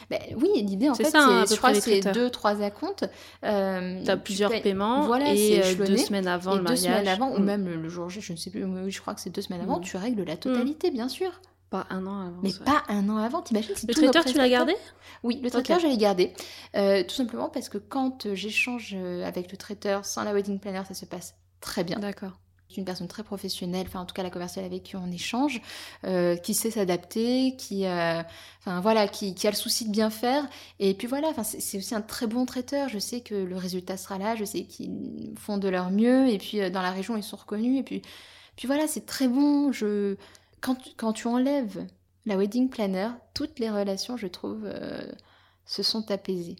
Ben, 0.09 0.19
Oui, 0.37 0.47
l'idée, 0.55 0.89
en 0.89 0.95
fait, 0.95 1.13
hein, 1.15 1.43
c'est, 1.45 1.53
je 1.55 1.57
crois 1.59 1.73
c'est 1.73 2.13
deux, 2.13 2.29
trois 2.29 2.61
acomptes. 2.61 3.03
Euh, 3.43 4.01
T'as 4.05 4.15
plusieurs 4.15 4.49
payes- 4.49 4.61
paiements 4.61 5.01
Voilà, 5.05 5.33
et 5.33 5.61
euh, 5.61 5.75
deux 5.85 5.97
semaines 5.97 6.27
avant 6.27 6.53
et 6.53 6.59
le 6.59 6.59
deux 6.61 6.63
mariage. 6.73 6.83
semaines 6.83 7.07
avant, 7.09 7.31
ou 7.33 7.39
Hmm. 7.39 7.43
même 7.43 7.65
le, 7.67 7.75
le 7.75 7.89
jour 7.89 8.09
J, 8.09 8.21
je 8.21 8.31
ne 8.31 8.37
sais 8.37 8.49
plus, 8.51 8.63
je 8.89 9.01
crois 9.01 9.13
que 9.13 9.19
c'est 9.21 9.29
deux 9.29 9.41
semaines 9.41 9.61
avant, 9.61 9.79
Mm. 9.79 9.83
tu 9.83 9.97
règles 9.97 10.23
la 10.23 10.37
totalité, 10.37 10.91
bien 10.91 11.09
sûr. 11.09 11.41
Pas 11.69 11.87
un 11.89 12.05
an 12.07 12.19
avant. 12.27 12.39
Mais 12.41 12.51
pas 12.65 12.83
un 12.89 13.07
an 13.09 13.17
avant, 13.17 13.41
t'imagines 13.41 13.75
si 13.75 13.85
Le 13.87 13.93
traiteur, 13.93 14.23
tu 14.25 14.37
l'as 14.37 14.49
gardé? 14.49 14.75
Oui, 15.23 15.39
le 15.43 15.49
traiteur, 15.51 15.79
je 15.79 15.87
l'ai 15.87 15.97
gardé. 15.97 16.33
Euh, 16.75 17.03
tout 17.03 17.15
simplement 17.15 17.49
parce 17.49 17.67
que 17.69 17.77
quand 17.77 18.33
j'échange 18.33 18.93
avec 19.25 19.51
le 19.51 19.57
traiteur 19.57 20.05
sans 20.05 20.23
la 20.23 20.33
wedding 20.33 20.59
planner, 20.59 20.81
ça 20.87 20.93
se 20.93 21.05
passe 21.05 21.35
très 21.61 21.83
bien. 21.85 21.97
D'accord. 21.99 22.40
C'est 22.71 22.77
une 22.77 22.85
personne 22.85 23.07
très 23.07 23.23
professionnelle, 23.23 23.85
enfin 23.87 23.99
en 23.99 24.05
tout 24.05 24.13
cas 24.13 24.23
la 24.23 24.29
commerciale 24.29 24.63
avec 24.65 24.83
qui 24.83 24.95
on 24.95 25.11
échange, 25.11 25.61
euh, 26.05 26.37
qui 26.37 26.53
sait 26.53 26.71
s'adapter, 26.71 27.55
qui, 27.57 27.85
euh, 27.85 28.21
voilà, 28.65 29.07
qui, 29.07 29.35
a 29.45 29.49
le 29.49 29.55
souci 29.55 29.85
de 29.85 29.91
bien 29.91 30.09
faire. 30.09 30.47
Et 30.79 30.93
puis 30.93 31.07
voilà, 31.07 31.33
c'est 31.43 31.77
aussi 31.77 31.93
un 31.95 32.01
très 32.01 32.27
bon 32.27 32.45
traiteur. 32.45 32.87
Je 32.89 32.99
sais 32.99 33.21
que 33.21 33.35
le 33.35 33.57
résultat 33.57 33.97
sera 33.97 34.17
là. 34.17 34.35
Je 34.35 34.45
sais 34.45 34.63
qu'ils 34.63 35.33
font 35.37 35.57
de 35.57 35.67
leur 35.67 35.91
mieux. 35.91 36.29
Et 36.29 36.37
puis 36.37 36.61
euh, 36.61 36.69
dans 36.69 36.81
la 36.81 36.91
région 36.91 37.17
ils 37.17 37.23
sont 37.23 37.37
reconnus. 37.37 37.79
Et 37.79 37.83
puis, 37.83 38.01
puis 38.55 38.67
voilà, 38.67 38.87
c'est 38.87 39.05
très 39.05 39.27
bon. 39.27 39.71
Je 39.71 40.15
quand 40.61 40.75
tu- 40.75 40.91
quand 40.95 41.13
tu 41.13 41.27
enlèves 41.27 41.85
la 42.25 42.37
wedding 42.37 42.69
planner, 42.69 43.09
toutes 43.33 43.59
les 43.59 43.69
relations, 43.69 44.15
je 44.15 44.27
trouve, 44.27 44.65
se 45.65 45.83
sont 45.83 46.09
apaisées. 46.11 46.55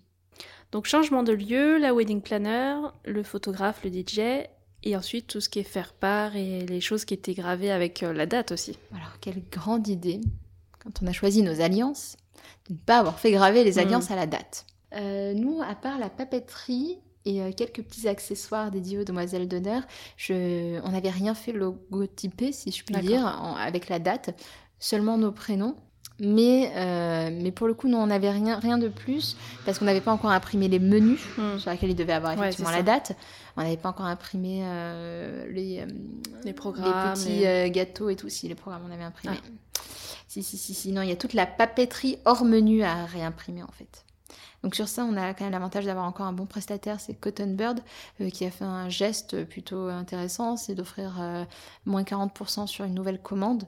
Donc 0.71 0.85
changement 0.85 1.21
de 1.23 1.33
lieu, 1.33 1.77
la 1.77 1.93
wedding 1.93 2.21
planner, 2.21 2.75
le 3.05 3.23
photographe, 3.23 3.83
le 3.83 3.91
DJ, 3.91 4.47
et 4.83 4.95
ensuite 4.95 5.27
tout 5.27 5.41
ce 5.41 5.49
qui 5.49 5.59
est 5.59 5.63
faire 5.63 5.93
part 5.93 6.35
et 6.35 6.65
les 6.65 6.81
choses 6.81 7.05
qui 7.05 7.13
étaient 7.13 7.33
gravées 7.33 7.71
avec 7.71 8.03
euh, 8.03 8.13
la 8.13 8.25
date 8.25 8.51
aussi. 8.51 8.77
Alors, 8.95 9.19
quelle 9.19 9.41
grande 9.51 9.87
idée, 9.87 10.21
quand 10.83 11.01
on 11.03 11.07
a 11.07 11.11
choisi 11.13 11.43
nos 11.43 11.61
alliances, 11.61 12.17
de 12.69 12.73
ne 12.73 12.79
pas 12.79 12.99
avoir 12.99 13.19
fait 13.19 13.31
graver 13.31 13.63
les 13.63 13.73
Mm. 13.75 13.79
alliances 13.79 14.11
à 14.11 14.15
la 14.15 14.25
date. 14.27 14.65
Euh, 14.93 15.33
nous, 15.33 15.61
à 15.61 15.75
part 15.75 15.99
la 15.99 16.09
papeterie 16.09 16.97
et 17.25 17.41
euh, 17.41 17.51
quelques 17.55 17.83
petits 17.83 18.07
accessoires 18.07 18.71
dédiés 18.71 18.97
aux 18.97 19.03
demoiselles 19.03 19.47
d'honneur, 19.47 19.83
je... 20.17 20.79
on 20.83 20.89
n'avait 20.91 21.11
rien 21.11 21.35
fait 21.35 21.51
logotypé, 21.53 22.51
si 22.51 22.71
je 22.71 22.83
puis 22.83 22.95
dire, 22.97 23.21
en- 23.25 23.55
avec 23.55 23.89
la 23.89 23.99
date, 23.99 24.35
seulement 24.79 25.17
nos 25.17 25.31
prénoms. 25.31 25.75
Mais, 26.23 26.71
euh, 26.75 27.31
mais 27.41 27.51
pour 27.51 27.65
le 27.67 27.73
coup, 27.73 27.87
nous, 27.87 27.97
on 27.97 28.05
n'avait 28.07 28.29
rien, 28.29 28.59
rien 28.59 28.77
de 28.77 28.87
plus, 28.87 29.35
parce 29.65 29.79
qu'on 29.79 29.85
n'avait 29.85 30.01
pas 30.01 30.11
encore 30.11 30.29
imprimé 30.31 30.67
les 30.67 30.77
menus 30.79 31.19
Hmm. 31.37 31.57
sur 31.57 31.71
lesquels 31.71 31.89
il 31.89 31.95
devait 31.95 32.13
avoir 32.13 32.33
effectivement 32.33 32.69
la 32.71 32.83
date. 32.83 33.13
On 33.57 33.63
n'avait 33.63 33.75
pas 33.75 33.89
encore 33.89 34.05
imprimé 34.05 34.61
euh, 34.63 35.51
les, 35.51 35.79
euh, 35.79 35.85
Les 36.45 36.53
programmes, 36.53 37.15
les 37.25 37.65
petits 37.65 37.71
gâteaux 37.71 38.09
et 38.09 38.15
tout. 38.15 38.29
Si, 38.29 38.47
les 38.47 38.55
programmes, 38.55 38.83
on 38.87 38.93
avait 38.93 39.03
imprimé. 39.03 39.35
Ah. 39.37 39.47
Si, 40.27 40.43
si, 40.43 40.57
si, 40.57 40.73
si. 40.73 40.91
Non, 40.91 41.01
il 41.01 41.09
y 41.09 41.11
a 41.11 41.15
toute 41.17 41.33
la 41.33 41.45
papeterie 41.45 42.17
hors 42.23 42.45
menu 42.45 42.83
à 42.83 43.05
réimprimer 43.05 43.63
en 43.63 43.71
fait. 43.77 44.05
Donc 44.63 44.75
sur 44.75 44.87
ça, 44.87 45.03
on 45.05 45.17
a 45.17 45.33
quand 45.33 45.43
même 45.43 45.53
l'avantage 45.53 45.85
d'avoir 45.85 46.05
encore 46.05 46.25
un 46.27 46.33
bon 46.33 46.45
prestataire, 46.45 46.99
c'est 46.99 47.13
Cotton 47.13 47.53
Bird, 47.55 47.79
euh, 48.21 48.29
qui 48.29 48.45
a 48.45 48.51
fait 48.51 48.63
un 48.65 48.89
geste 48.89 49.43
plutôt 49.45 49.87
intéressant, 49.87 50.55
c'est 50.57 50.75
d'offrir 50.75 51.17
euh, 51.19 51.43
moins 51.85 52.03
40% 52.03 52.67
sur 52.67 52.85
une 52.85 52.93
nouvelle 52.93 53.19
commande. 53.21 53.63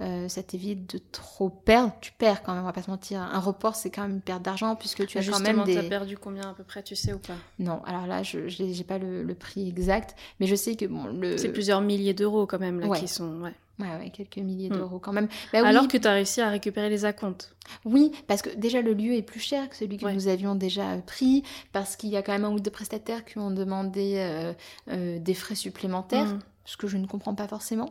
Euh, 0.00 0.28
ça 0.28 0.42
t'évite 0.42 0.94
de 0.94 1.00
trop 1.12 1.48
perdre. 1.50 1.92
Tu 2.00 2.10
perds 2.12 2.42
quand 2.42 2.52
même, 2.54 2.62
on 2.62 2.66
va 2.66 2.72
pas 2.72 2.82
se 2.82 2.90
mentir. 2.90 3.20
Un 3.20 3.38
report, 3.38 3.76
c'est 3.76 3.90
quand 3.90 4.02
même 4.02 4.12
une 4.12 4.20
perte 4.20 4.42
d'argent 4.42 4.74
puisque 4.74 5.06
tu 5.06 5.18
as 5.18 5.20
quand 5.20 5.26
Justement, 5.26 5.64
même 5.64 5.74
t'as 5.74 5.82
des... 5.82 5.88
perdu 5.88 6.16
combien 6.18 6.50
à 6.50 6.54
peu 6.54 6.64
près, 6.64 6.82
tu 6.82 6.96
sais 6.96 7.12
ou 7.12 7.18
pas? 7.18 7.34
Non, 7.58 7.82
alors 7.84 8.06
là, 8.06 8.22
je 8.22 8.48
j'ai 8.48 8.84
pas 8.84 8.98
le, 8.98 9.22
le 9.22 9.34
prix 9.34 9.68
exact, 9.68 10.16
mais 10.40 10.46
je 10.46 10.54
sais 10.56 10.74
que 10.74 10.86
bon, 10.86 11.04
le... 11.04 11.36
C'est 11.36 11.52
plusieurs 11.52 11.82
milliers 11.82 12.14
d'euros 12.14 12.46
quand 12.46 12.58
même 12.58 12.80
là 12.80 12.88
Ouais. 12.88 12.98
qui 12.98 13.06
sont. 13.08 13.40
Ouais. 13.42 13.54
Ouais, 13.80 14.04
ouais, 14.04 14.10
quelques 14.10 14.38
milliers 14.38 14.68
Hmm. 14.70 14.76
d'euros 14.76 14.98
quand 14.98 15.12
même. 15.12 15.26
Bah 15.52 15.60
oui, 15.62 15.68
Alors 15.68 15.88
que 15.88 15.96
t'as 15.96 16.12
réussi 16.12 16.40
à 16.40 16.48
récupérer 16.50 16.88
les 16.90 17.04
acomptes. 17.04 17.54
Oui, 17.84 18.12
parce 18.26 18.42
que 18.42 18.50
déjà 18.50 18.82
le 18.82 18.92
lieu 18.94 19.14
est 19.14 19.22
plus 19.22 19.40
cher 19.40 19.68
que 19.68 19.76
celui 19.76 19.96
que 19.96 20.04
Ouais. 20.04 20.14
nous 20.14 20.28
avions 20.28 20.54
déjà 20.54 20.90
euh, 20.92 20.98
pris, 21.00 21.42
parce 21.72 21.96
qu'il 21.96 22.10
y 22.10 22.16
a 22.16 22.22
quand 22.22 22.32
même 22.32 22.44
un 22.44 22.50
ou 22.52 22.60
deux 22.60 22.70
prestataires 22.70 23.24
qui 23.24 23.38
ont 23.38 23.50
demandé 23.50 24.14
euh, 24.16 24.52
euh, 24.90 25.18
des 25.18 25.34
frais 25.34 25.54
supplémentaires, 25.54 26.26
Hmm. 26.34 26.38
ce 26.64 26.76
que 26.76 26.86
je 26.88 26.96
ne 26.96 27.06
comprends 27.06 27.34
pas 27.34 27.48
forcément. 27.48 27.88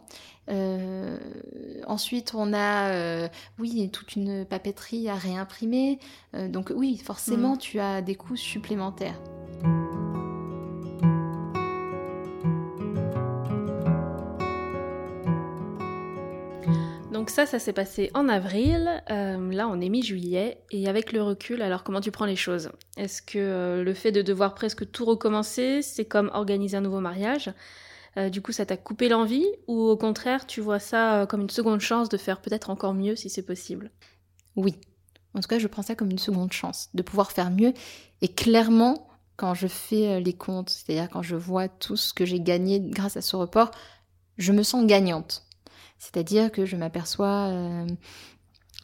Euh, 0.49 1.17
ensuite, 1.87 2.33
on 2.35 2.53
a, 2.53 2.89
euh, 2.89 3.27
oui, 3.59 3.89
toute 3.91 4.15
une 4.15 4.45
papeterie 4.45 5.09
à 5.09 5.15
réimprimer. 5.15 5.99
Euh, 6.35 6.47
donc 6.47 6.71
oui, 6.75 6.97
forcément, 6.97 7.53
Mm. 7.53 7.57
tu 7.59 7.79
as 7.79 8.01
des 8.01 8.15
coûts 8.15 8.35
supplémentaires. 8.35 9.19
Donc 17.29 17.35
ça, 17.35 17.45
ça 17.45 17.59
s'est 17.59 17.73
passé 17.73 18.09
en 18.15 18.27
avril. 18.27 18.89
Euh, 19.11 19.51
là, 19.51 19.67
on 19.67 19.79
est 19.79 19.89
mi-juillet. 19.89 20.63
Et 20.71 20.89
avec 20.89 21.11
le 21.11 21.21
recul, 21.21 21.61
alors 21.61 21.83
comment 21.83 22.01
tu 22.01 22.09
prends 22.09 22.25
les 22.25 22.35
choses? 22.35 22.71
Est-ce 22.97 23.21
que 23.21 23.37
euh, 23.37 23.83
le 23.83 23.93
fait 23.93 24.11
de 24.11 24.23
devoir 24.23 24.55
presque 24.55 24.89
tout 24.89 25.05
recommencer, 25.05 25.83
c'est 25.83 26.05
comme 26.05 26.31
organiser 26.33 26.77
un 26.77 26.81
nouveau 26.81 27.01
mariage? 27.01 27.53
Euh, 28.17 28.29
Du 28.29 28.41
coup, 28.41 28.51
ça 28.51 28.65
t'a 28.65 28.77
coupé 28.77 29.09
l'envie? 29.09 29.45
Ou 29.67 29.79
au 29.79 29.95
contraire, 29.95 30.47
tu 30.47 30.59
vois 30.59 30.79
ça 30.79 31.27
comme 31.29 31.41
une 31.41 31.51
seconde 31.51 31.81
chance 31.81 32.09
de 32.09 32.17
faire 32.17 32.41
peut-être 32.41 32.71
encore 32.71 32.95
mieux 32.95 33.15
si 33.15 33.29
c'est 33.29 33.45
possible? 33.45 33.91
Oui. 34.55 34.73
En 35.35 35.41
tout 35.41 35.47
cas, 35.47 35.59
je 35.59 35.67
prends 35.67 35.83
ça 35.83 35.93
comme 35.93 36.09
une 36.09 36.17
seconde 36.17 36.51
chance 36.51 36.89
de 36.95 37.03
pouvoir 37.03 37.31
faire 37.31 37.51
mieux. 37.51 37.73
Et 38.23 38.29
clairement, 38.29 39.07
quand 39.35 39.53
je 39.53 39.67
fais 39.67 40.19
les 40.19 40.33
comptes, 40.33 40.71
c'est-à-dire 40.71 41.07
quand 41.11 41.21
je 41.21 41.35
vois 41.35 41.67
tout 41.67 41.95
ce 41.95 42.11
que 42.11 42.25
j'ai 42.25 42.39
gagné 42.39 42.79
grâce 42.79 43.17
à 43.17 43.21
ce 43.21 43.35
report, 43.35 43.69
je 44.39 44.51
me 44.51 44.63
sens 44.63 44.83
gagnante. 44.87 45.45
C'est-à-dire 45.99 46.51
que 46.51 46.65
je 46.65 46.75
m'aperçois 46.75 47.49
euh, 47.49 47.85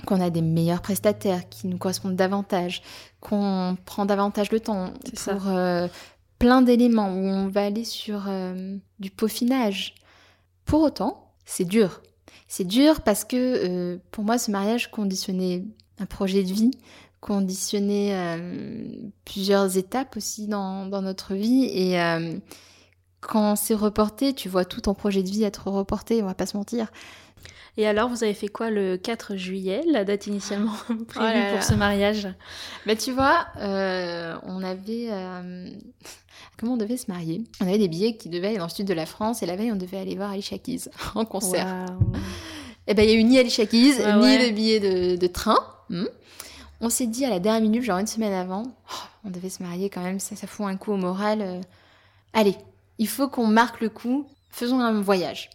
qu'on 0.06 0.22
a 0.22 0.30
des 0.30 0.42
meilleurs 0.42 0.82
prestataires 0.82 1.50
qui 1.50 1.68
nous 1.68 1.78
correspondent 1.78 2.16
davantage, 2.16 2.82
qu'on 3.22 3.78
prend 3.86 4.06
davantage 4.06 4.52
le 4.52 4.60
temps 4.60 4.94
pour 5.24 5.48
euh, 5.48 5.88
plein 6.38 6.62
d'éléments, 6.62 7.10
où 7.10 7.26
on 7.26 7.48
va 7.48 7.66
aller 7.66 7.86
sur 7.86 8.30
du 9.00 9.10
peaufinage. 9.10 9.96
Pour 10.66 10.82
autant, 10.82 11.32
c'est 11.46 11.66
dur. 11.66 12.02
C'est 12.48 12.66
dur 12.66 13.02
parce 13.02 13.24
que 13.24 13.98
pour 14.12 14.24
moi, 14.24 14.38
ce 14.38 14.52
mariage 14.52 14.92
conditionnait 14.92 15.64
un 16.00 16.06
projet 16.06 16.44
de 16.44 16.52
vie, 16.52 16.72
conditionner 17.26 18.10
euh, 18.14 18.86
plusieurs 19.26 19.78
étapes 19.78 20.16
aussi 20.16 20.48
dans, 20.48 20.86
notre 21.02 21.34
vie. 21.34 21.66
Et 21.66 22.00
euh, 22.00 22.38
quand 23.28 23.56
c'est 23.56 23.74
reporté, 23.74 24.34
tu 24.34 24.50
vois 24.50 24.66
tout 24.66 24.82
ton 24.82 24.94
projet 24.94 25.24
de 25.24 25.30
vie 25.30 25.44
être 25.44 25.68
reporté, 25.68 26.22
on 26.22 26.26
va 26.26 26.34
pas 26.34 26.46
se 26.46 26.58
mentir. 26.58 26.88
Et 27.78 27.86
alors, 27.86 28.08
vous 28.08 28.24
avez 28.24 28.34
fait 28.34 28.48
quoi 28.48 28.70
le 28.70 28.96
4 28.96 29.36
juillet, 29.36 29.82
la 29.92 30.06
date 30.06 30.28
initialement 30.28 30.72
prévue 31.08 31.44
oh 31.50 31.54
pour 31.54 31.64
ce 31.64 31.74
mariage? 31.74 32.28
Bah 32.86 32.96
tu 32.96 33.12
vois, 33.12 33.48
euh, 33.58 34.36
on 34.44 34.64
avait... 34.64 35.10
Comment 36.58 36.74
on 36.74 36.78
devait 36.78 36.98
se 36.98 37.12
marier? 37.12 37.44
On 37.60 37.68
avait 37.68 37.78
des 37.78 37.90
billets 37.90 38.16
qui 38.16 38.30
devaient 38.30 38.48
aller 38.48 38.58
dans 38.58 38.66
le 38.66 38.70
sud 38.70 38.88
de 38.88 38.94
la 38.94 39.06
France 39.06 39.44
et 39.44 39.46
la 39.46 39.58
veille, 39.58 39.74
on 39.74 39.78
devait 39.78 39.98
aller 39.98 40.16
voir 40.16 40.32
Alicia 40.32 40.58
Keys 40.58 40.90
en 41.16 41.26
concert. 41.26 41.86
Et 42.88 42.92
eh 42.92 42.94
ben, 42.94 43.04
il 43.04 43.12
y 43.12 43.14
a 43.14 43.18
eu 43.18 43.24
ni 43.24 43.38
Alicia 43.38 43.66
Keys, 43.66 43.98
ni 43.98 44.38
le 44.38 44.52
billet 44.52 44.80
de, 45.18 45.28
train. 45.28 45.58
Hmm. 45.90 46.06
On 46.82 46.90
s'est 46.90 47.08
dit 47.08 47.26
à 47.26 47.30
la 47.30 47.40
dernière 47.40 47.62
minute, 47.62 47.84
genre 47.84 47.98
une 47.98 48.08
semaine 48.08 48.34
avant, 48.34 48.64
oh, 48.64 49.08
on 49.26 49.30
devait 49.32 49.50
se 49.50 49.64
marier 49.64 49.90
quand 49.90 50.02
même, 50.02 50.20
ça, 50.20 50.36
ça 50.36 50.48
fout 50.48 50.66
un 50.66 50.78
coup 50.78 50.92
au 50.92 50.98
moral. 50.98 51.42
Euh. 51.42 51.62
allez, 52.34 52.56
il 53.00 53.08
faut 53.08 53.28
qu'on 53.28 53.48
marque 53.48 53.82
le 53.82 53.90
coup, 53.90 54.28
faisons 54.50 54.80
un 54.80 55.00
voyage. 55.02 55.50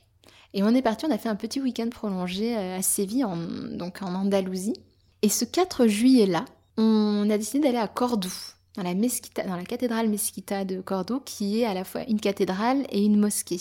Et 0.52 0.62
on 0.62 0.74
est 0.74 0.82
parti, 0.82 1.06
on 1.06 1.10
a 1.10 1.18
fait 1.18 1.28
un 1.28 1.36
petit 1.36 1.60
week-end 1.60 1.88
prolongé 1.90 2.56
euh, 2.56 2.78
à 2.78 2.82
Séville, 2.82 3.24
en, 3.24 3.36
donc 3.36 4.02
en 4.02 4.14
Andalousie. 4.14 4.74
Et 5.22 5.28
ce 5.28 5.44
4 5.44 5.86
juillet-là, 5.86 6.44
on 6.76 7.28
a 7.30 7.38
décidé 7.38 7.60
d'aller 7.60 7.78
à 7.78 7.88
Cordoue, 7.88 8.32
dans 8.76 8.82
la, 8.82 8.94
dans 8.94 9.56
la 9.56 9.64
cathédrale 9.64 10.08
Mesquita 10.08 10.64
de 10.64 10.80
Cordoue, 10.80 11.20
qui 11.20 11.60
est 11.60 11.66
à 11.66 11.74
la 11.74 11.84
fois 11.84 12.02
une 12.08 12.20
cathédrale 12.20 12.84
et 12.90 13.04
une 13.04 13.18
mosquée. 13.18 13.60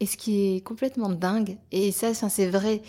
Et 0.00 0.06
ce 0.06 0.16
qui 0.16 0.56
est 0.56 0.60
complètement 0.60 1.08
dingue, 1.08 1.58
et 1.72 1.92
ça, 1.92 2.14
c'est 2.14 2.48
vrai, 2.48 2.82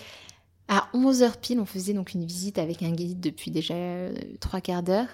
à 0.69 0.87
11h 0.93 1.39
pile, 1.41 1.59
on 1.59 1.65
faisait 1.65 1.93
donc 1.93 2.13
une 2.13 2.23
visite 2.23 2.59
avec 2.59 2.83
un 2.83 2.91
guide 2.91 3.19
depuis 3.19 3.49
déjà 3.49 3.73
euh, 3.73 4.13
trois 4.39 4.61
quarts 4.61 4.83
d'heure. 4.83 5.07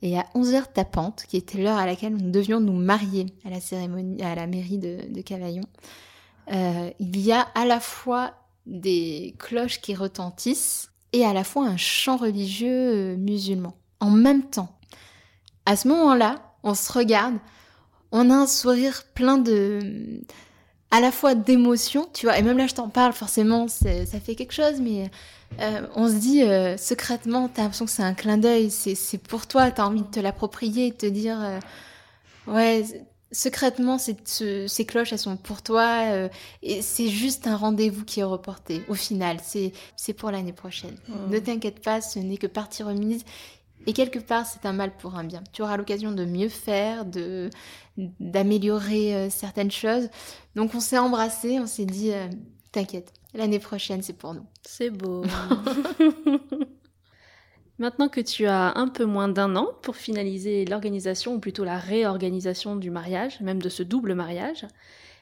Et 0.00 0.18
à 0.18 0.24
11h 0.34 0.72
tapante, 0.72 1.24
qui 1.28 1.36
était 1.36 1.58
l'heure 1.58 1.76
à 1.76 1.84
laquelle 1.84 2.16
nous 2.16 2.30
devions 2.30 2.58
nous 2.58 2.72
marier 2.72 3.26
à 3.44 3.50
la 3.50 3.60
cérémonie, 3.60 4.22
à 4.22 4.34
la 4.34 4.46
mairie 4.46 4.78
de, 4.78 5.20
Cavaillon, 5.20 5.64
euh, 6.52 6.90
il 7.00 7.20
y 7.20 7.32
a 7.32 7.40
à 7.54 7.66
la 7.66 7.80
fois 7.80 8.34
des 8.66 9.34
cloches 9.38 9.80
qui 9.80 9.94
retentissent 9.94 10.90
et 11.12 11.24
à 11.24 11.34
la 11.34 11.44
fois 11.44 11.66
un 11.66 11.76
chant 11.76 12.16
religieux 12.16 13.14
euh, 13.14 13.16
musulman. 13.16 13.74
En 14.00 14.10
même 14.10 14.44
temps. 14.44 14.78
À 15.66 15.76
ce 15.76 15.88
moment-là, 15.88 16.54
on 16.62 16.74
se 16.74 16.92
regarde, 16.92 17.36
on 18.10 18.30
a 18.30 18.34
un 18.34 18.46
sourire 18.46 19.02
plein 19.14 19.38
de, 19.38 20.22
à 20.94 21.00
la 21.00 21.10
fois 21.10 21.34
d'émotion, 21.34 22.06
tu 22.14 22.26
vois, 22.26 22.38
et 22.38 22.42
même 22.42 22.56
là 22.56 22.68
je 22.68 22.74
t'en 22.74 22.88
parle, 22.88 23.12
forcément 23.12 23.66
ça 23.66 24.20
fait 24.24 24.36
quelque 24.36 24.52
chose, 24.52 24.80
mais 24.80 25.10
euh, 25.58 25.88
on 25.96 26.06
se 26.06 26.14
dit 26.14 26.44
euh, 26.44 26.76
secrètement, 26.76 27.48
t'as 27.48 27.62
l'impression 27.62 27.84
que 27.84 27.90
c'est 27.90 28.04
un 28.04 28.14
clin 28.14 28.38
d'œil, 28.38 28.70
c'est 28.70 29.18
pour 29.18 29.48
toi, 29.48 29.72
t'as 29.72 29.86
envie 29.86 30.02
de 30.02 30.06
te 30.06 30.20
l'approprier, 30.20 30.92
de 30.92 30.96
te 30.96 31.06
dire, 31.06 31.36
euh, 31.42 31.58
ouais, 32.46 32.84
secrètement 33.32 33.98
ces 33.98 34.84
cloches 34.86 35.12
elles 35.12 35.18
sont 35.18 35.36
pour 35.36 35.62
toi, 35.62 36.28
et 36.62 36.80
c'est 36.80 37.08
juste 37.08 37.48
un 37.48 37.56
rendez-vous 37.56 38.04
qui 38.04 38.20
est 38.20 38.24
reporté, 38.24 38.84
au 38.86 38.94
final, 38.94 39.38
c'est 39.42 40.12
pour 40.12 40.30
l'année 40.30 40.52
prochaine. 40.52 40.96
Mmh. 41.08 41.30
Ne 41.30 41.38
t'inquiète 41.40 41.82
pas, 41.82 42.02
ce 42.02 42.20
n'est 42.20 42.36
que 42.36 42.46
partie 42.46 42.84
remise, 42.84 43.24
et 43.86 43.92
quelque 43.92 44.18
part, 44.18 44.46
c'est 44.46 44.66
un 44.66 44.72
mal 44.72 44.96
pour 44.96 45.16
un 45.16 45.24
bien. 45.24 45.42
Tu 45.52 45.62
auras 45.62 45.76
l'occasion 45.76 46.12
de 46.12 46.24
mieux 46.24 46.48
faire, 46.48 47.04
de 47.04 47.50
d'améliorer 47.96 49.14
euh, 49.14 49.30
certaines 49.30 49.70
choses. 49.70 50.08
Donc 50.56 50.74
on 50.74 50.80
s'est 50.80 50.98
embrassé, 50.98 51.60
on 51.60 51.66
s'est 51.66 51.86
dit 51.86 52.12
euh, 52.12 52.26
t'inquiète, 52.72 53.12
l'année 53.34 53.60
prochaine 53.60 54.02
c'est 54.02 54.16
pour 54.16 54.34
nous. 54.34 54.46
C'est 54.62 54.90
beau. 54.90 55.24
Maintenant 57.78 58.08
que 58.08 58.20
tu 58.20 58.46
as 58.46 58.76
un 58.78 58.88
peu 58.88 59.04
moins 59.04 59.28
d'un 59.28 59.56
an 59.56 59.68
pour 59.82 59.96
finaliser 59.96 60.64
l'organisation, 60.64 61.34
ou 61.34 61.40
plutôt 61.40 61.64
la 61.64 61.78
réorganisation 61.78 62.76
du 62.76 62.90
mariage, 62.90 63.40
même 63.40 63.60
de 63.60 63.68
ce 63.68 63.82
double 63.82 64.14
mariage, 64.14 64.64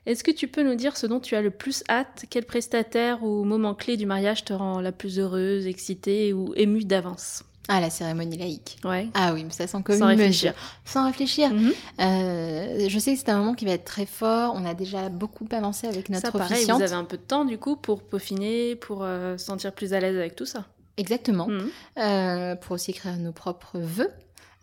est-ce 0.05 0.23
que 0.23 0.31
tu 0.31 0.49
peux 0.49 0.63
nous 0.63 0.75
dire 0.75 0.97
ce 0.97 1.07
dont 1.07 1.21
tu 1.21 1.35
as 1.35 1.43
le 1.43 1.51
plus 1.51 1.83
hâte? 1.89 2.27
Quel 2.29 2.45
prestataire 2.45 3.23
ou 3.23 3.45
moment 3.45 3.75
clé 3.75 3.97
du 3.97 4.05
mariage 4.05 4.45
te 4.45 4.53
rend 4.53 4.81
la 4.81 4.93
plus 4.93 5.19
heureuse, 5.19 5.67
excitée 5.67 6.33
ou 6.33 6.53
émue 6.57 6.85
d'avance? 6.85 7.45
Ah, 7.69 7.81
la 7.81 7.91
cérémonie 7.91 8.37
laïque. 8.37 8.79
Ouais. 8.85 9.09
Ah 9.15 9.33
oui, 9.33 9.45
mais 9.45 9.51
ça 9.51 9.67
sent 9.67 9.83
comme 9.85 9.99
Sans 9.99 10.07
réfléchir. 10.07 10.53
Sans 10.85 11.07
réfléchir. 11.07 11.53
Mhm. 11.53 11.73
Euh, 12.01 12.89
je 12.89 12.99
sais 12.99 13.15
que 13.15 13.21
c'est 13.21 13.29
un 13.29 13.39
moment 13.39 13.55
qui 13.55 13.65
va 13.65 13.73
être 13.73 13.85
très 13.85 14.07
fort. 14.07 14.55
On 14.57 14.65
a 14.65 14.75
déjà 14.75 15.09
beaucoup 15.09 15.47
avancé 15.53 15.87
avec 15.87 16.09
notre 16.09 16.27
ça, 16.27 16.33
pareil, 16.33 16.65
Vous 16.65 16.83
avez 16.83 16.93
un 16.93 17.05
peu 17.05 17.17
de 17.17 17.23
temps 17.23 17.45
du 17.45 17.59
coup 17.59 17.77
pour 17.77 18.03
peaufiner, 18.03 18.75
pour 18.77 19.05
euh, 19.05 19.37
se 19.39 19.45
sentir 19.45 19.73
plus 19.73 19.95
à 19.95 20.01
l'aise 20.01 20.17
avec 20.17 20.35
tout 20.35 20.47
ça. 20.47 20.67
Exactement. 20.97 21.47
Mhm. 21.47 21.71
Euh, 21.99 22.57
pour 22.57 22.73
aussi 22.73 22.91
écrire 22.91 23.17
nos 23.17 23.33
propres 23.33 23.79
vœux 23.79 24.11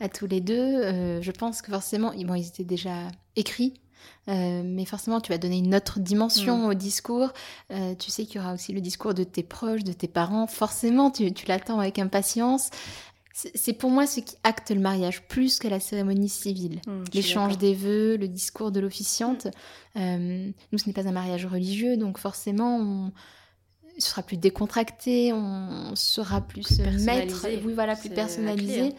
à 0.02 0.10
tous 0.10 0.28
les 0.28 0.42
deux. 0.42 1.22
je 1.22 1.32
pense 1.32 1.62
que 1.62 1.72
forcément, 1.72 2.14
bon, 2.26 2.34
ils 2.34 2.48
étaient 2.48 2.64
déjà 2.64 2.94
écrits 3.36 3.74
euh, 4.30 4.62
mais 4.64 4.86
forcément, 4.86 5.22
tu 5.22 5.32
vas 5.32 5.38
donner 5.38 5.58
une 5.58 5.74
autre 5.74 6.00
dimension 6.00 6.58
mm. 6.58 6.70
au 6.70 6.74
discours. 6.74 7.34
Euh, 7.72 7.96
tu 7.96 8.12
sais 8.12 8.26
qu'il 8.26 8.38
y 8.38 8.40
aura 8.40 8.54
aussi 8.54 8.74
le 8.74 8.82
discours 8.82 9.14
de 9.14 9.24
tes 9.24 9.44
proches, 9.44 9.84
de 9.84 9.94
tes 9.94 10.08
parents. 10.08 10.48
Forcément, 10.48 11.10
tu, 11.12 11.32
l'attends 11.48 11.80
avec 11.80 12.00
impatience. 12.00 12.70
C'est 13.34 13.74
pour 13.74 13.90
moi 13.90 14.06
ce 14.06 14.20
qui 14.20 14.36
acte 14.44 14.70
le 14.70 14.82
mariage 14.82 15.26
plus 15.28 15.60
que 15.60 15.68
la 15.68 15.80
cérémonie 15.80 16.30
civile. 16.30 16.82
Mm, 16.86 17.04
L'échange 17.14 17.58
des 17.58 17.74
vœux, 17.74 18.18
le 18.18 18.28
discours 18.28 18.72
de 18.72 18.80
l'officiante. 18.80 19.48
Euh, 19.96 20.52
nous, 20.72 20.78
ce 20.78 20.88
n'est 20.88 20.94
pas 20.94 21.08
un 21.08 21.14
mariage 21.14 21.46
religieux, 21.46 21.98
donc 21.98 22.18
forcément, 22.18 22.78
on 22.78 23.12
sera 23.98 24.22
plus 24.22 24.38
décontracté, 24.38 25.34
on 25.34 25.96
sera 25.96 26.42
plus 26.42 26.80
maître, 27.04 27.48
oui 27.66 27.74
voilà, 27.74 27.96
plus 27.96 28.10
personnalisé. 28.10 28.82
Hein. 28.82 28.92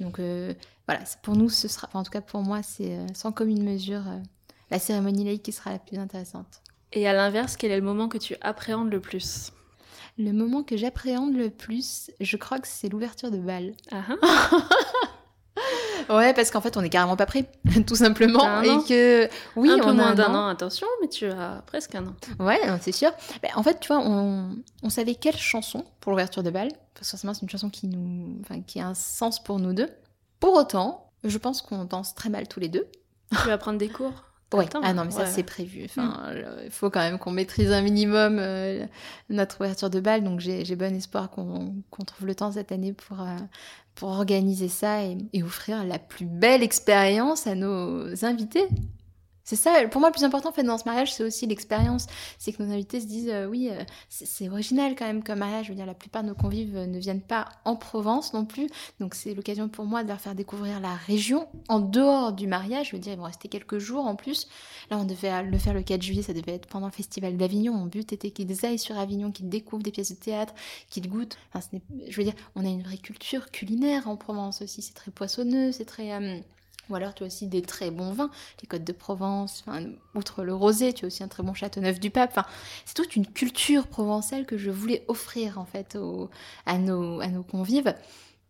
Donc 0.00 0.20
voilà, 0.88 1.04
pour 1.22 1.36
nous, 1.36 1.48
ce 1.48 1.68
sera, 1.68 1.88
en 1.94 2.02
tout 2.02 2.10
cas 2.10 2.20
pour 2.20 2.42
moi, 2.42 2.62
c'est 2.62 2.98
sans 3.14 3.30
commune 3.32 3.62
mesure 3.62 4.02
la 4.74 4.80
cérémonie 4.80 5.24
laïque 5.24 5.44
qui 5.44 5.52
sera 5.52 5.70
la 5.70 5.78
plus 5.78 5.98
intéressante. 5.98 6.60
Et 6.92 7.06
à 7.06 7.12
l'inverse, 7.12 7.56
quel 7.56 7.70
est 7.70 7.76
le 7.76 7.84
moment 7.84 8.08
que 8.08 8.18
tu 8.18 8.34
appréhendes 8.40 8.90
le 8.90 9.00
plus? 9.00 9.52
Le 10.18 10.32
moment 10.32 10.64
que 10.64 10.76
j'appréhende 10.76 11.36
le 11.36 11.48
plus, 11.48 12.10
je 12.18 12.36
crois 12.36 12.58
que 12.58 12.66
c'est 12.66 12.88
l'ouverture 12.88 13.30
de 13.30 13.38
bal. 13.38 13.74
Ah 13.92 14.02
ah. 14.20 14.58
ouais, 16.16 16.34
parce 16.34 16.50
qu'en 16.50 16.60
fait, 16.60 16.76
on 16.76 16.82
n'est 16.82 16.88
carrément 16.90 17.16
pas 17.16 17.26
prêt, 17.26 17.52
tout 17.86 17.94
simplement. 17.94 18.62
Et 18.62 18.84
que, 18.88 19.28
oui, 19.54 19.70
un 19.70 19.78
peu 19.78 19.90
on 19.90 19.94
moins 19.94 20.14
d'un 20.14 20.34
an. 20.34 20.48
attention, 20.48 20.88
mais 21.00 21.08
tu 21.08 21.26
as 21.26 21.62
presque 21.66 21.94
un 21.94 22.08
an. 22.08 22.16
Ouais, 22.40 22.58
c'est 22.80 22.90
sûr. 22.90 23.12
Bah, 23.44 23.50
en 23.54 23.62
fait, 23.62 23.78
tu 23.78 23.86
vois, 23.86 24.00
on, 24.00 24.56
on 24.82 24.90
savait 24.90 25.14
quelle 25.14 25.36
chanson 25.36 25.84
pour 26.00 26.10
l'ouverture 26.10 26.42
de 26.42 26.50
bal. 26.50 26.68
Parce 26.94 27.06
que 27.06 27.10
forcément, 27.10 27.32
c'est 27.32 27.42
une 27.42 27.50
chanson 27.50 27.70
qui, 27.70 27.86
nous, 27.86 28.40
enfin, 28.40 28.60
qui 28.60 28.80
a 28.80 28.88
un 28.88 28.94
sens 28.94 29.40
pour 29.42 29.60
nous 29.60 29.72
deux. 29.72 29.88
Pour 30.40 30.54
autant, 30.54 31.12
je 31.22 31.38
pense 31.38 31.62
qu'on 31.62 31.84
danse 31.84 32.16
très 32.16 32.28
mal 32.28 32.48
tous 32.48 32.58
les 32.58 32.68
deux. 32.68 32.88
Tu 33.30 33.48
vas 33.48 33.58
prendre 33.58 33.78
des 33.78 33.88
cours? 33.88 34.24
Oui, 34.52 34.66
ah 34.82 34.92
non, 34.92 35.04
mais 35.04 35.10
ça 35.10 35.26
c'est 35.26 35.42
prévu. 35.42 35.84
Enfin, 35.86 36.32
il 36.64 36.70
faut 36.70 36.90
quand 36.90 37.00
même 37.00 37.18
qu'on 37.18 37.32
maîtrise 37.32 37.72
un 37.72 37.82
minimum 37.82 38.38
euh, 38.38 38.86
notre 39.28 39.60
ouverture 39.60 39.90
de 39.90 40.00
balle. 40.00 40.22
Donc 40.22 40.40
j'ai 40.40 40.76
bon 40.76 40.94
espoir 40.94 41.30
qu'on 41.30 41.82
trouve 42.06 42.26
le 42.26 42.34
temps 42.34 42.52
cette 42.52 42.70
année 42.70 42.92
pour, 42.92 43.20
euh, 43.20 43.36
pour 43.94 44.10
organiser 44.10 44.68
ça 44.68 45.02
et, 45.02 45.42
offrir 45.42 45.84
la 45.84 45.98
plus 45.98 46.26
belle 46.26 46.62
expérience 46.62 47.46
à 47.46 47.54
nos 47.54 48.24
invités. 48.24 48.68
C'est 49.44 49.56
ça, 49.56 49.86
pour 49.90 50.00
moi, 50.00 50.08
le 50.08 50.14
plus 50.14 50.24
important 50.24 50.48
en 50.48 50.52
fait, 50.52 50.62
dans 50.62 50.78
ce 50.78 50.84
mariage, 50.84 51.12
c'est 51.12 51.22
aussi 51.22 51.46
l'expérience. 51.46 52.06
C'est 52.38 52.52
que 52.52 52.62
nos 52.62 52.72
invités 52.72 53.00
se 53.00 53.06
disent, 53.06 53.28
euh, 53.28 53.46
oui, 53.46 53.68
euh, 53.70 53.84
c'est 54.08 54.48
original 54.48 54.94
quand 54.96 55.04
même 55.04 55.22
comme 55.22 55.40
mariage. 55.40 55.66
Je 55.66 55.72
veux 55.72 55.76
dire, 55.76 55.84
la 55.84 55.94
plupart 55.94 56.22
de 56.22 56.28
nos 56.28 56.34
convives 56.34 56.74
euh, 56.76 56.86
ne 56.86 56.98
viennent 56.98 57.20
pas 57.20 57.48
en 57.66 57.76
Provence 57.76 58.32
non 58.32 58.46
plus. 58.46 58.68
Donc, 59.00 59.14
c'est 59.14 59.34
l'occasion 59.34 59.68
pour 59.68 59.84
moi 59.84 60.02
de 60.02 60.08
leur 60.08 60.20
faire 60.20 60.34
découvrir 60.34 60.80
la 60.80 60.94
région 60.94 61.46
en 61.68 61.80
dehors 61.80 62.32
du 62.32 62.46
mariage. 62.46 62.88
Je 62.88 62.96
veux 62.96 63.00
dire, 63.00 63.12
ils 63.12 63.18
vont 63.18 63.24
rester 63.24 63.48
quelques 63.48 63.78
jours 63.78 64.06
en 64.06 64.16
plus. 64.16 64.48
Là, 64.90 64.96
on 64.98 65.04
devait 65.04 65.42
le 65.42 65.58
faire 65.58 65.74
le 65.74 65.82
4 65.82 66.00
juillet, 66.00 66.22
ça 66.22 66.32
devait 66.32 66.54
être 66.54 66.66
pendant 66.66 66.86
le 66.86 66.92
festival 66.92 67.36
d'Avignon. 67.36 67.74
Mon 67.74 67.86
but 67.86 68.14
était 68.14 68.30
qu'ils 68.30 68.64
aillent 68.64 68.78
sur 68.78 68.96
Avignon, 68.96 69.30
qu'ils 69.30 69.50
découvrent 69.50 69.82
des 69.82 69.90
pièces 69.90 70.10
de 70.10 70.16
théâtre, 70.16 70.54
qu'ils 70.88 71.08
goûtent. 71.10 71.36
Enfin, 71.52 71.66
je 72.08 72.16
veux 72.16 72.24
dire, 72.24 72.34
on 72.54 72.64
a 72.64 72.68
une 72.68 72.82
vraie 72.82 72.96
culture 72.96 73.50
culinaire 73.50 74.08
en 74.08 74.16
Provence 74.16 74.62
aussi. 74.62 74.80
C'est 74.80 74.94
très 74.94 75.10
poissonneux, 75.10 75.70
c'est 75.70 75.84
très. 75.84 76.12
Ou 76.90 76.94
alors 76.94 77.14
tu 77.14 77.22
as 77.22 77.26
aussi 77.26 77.46
des 77.46 77.62
très 77.62 77.90
bons 77.90 78.12
vins, 78.12 78.30
les 78.62 78.68
Côtes 78.68 78.84
de 78.84 78.92
Provence, 78.92 79.64
outre 80.14 80.42
le 80.42 80.54
rosé, 80.54 80.92
tu 80.92 81.04
as 81.04 81.08
aussi 81.08 81.22
un 81.22 81.28
très 81.28 81.42
bon 81.42 81.54
Châteauneuf 81.54 82.00
du 82.00 82.10
Pape. 82.10 82.30
Enfin, 82.30 82.46
c'est 82.84 82.94
toute 82.94 83.16
une 83.16 83.26
culture 83.26 83.86
provençale 83.86 84.46
que 84.46 84.58
je 84.58 84.70
voulais 84.70 85.04
offrir 85.08 85.58
en 85.58 85.64
fait 85.64 85.96
à, 86.66 86.78
nos, 86.78 87.20
à 87.20 87.28
nos 87.28 87.42
convives. 87.42 87.94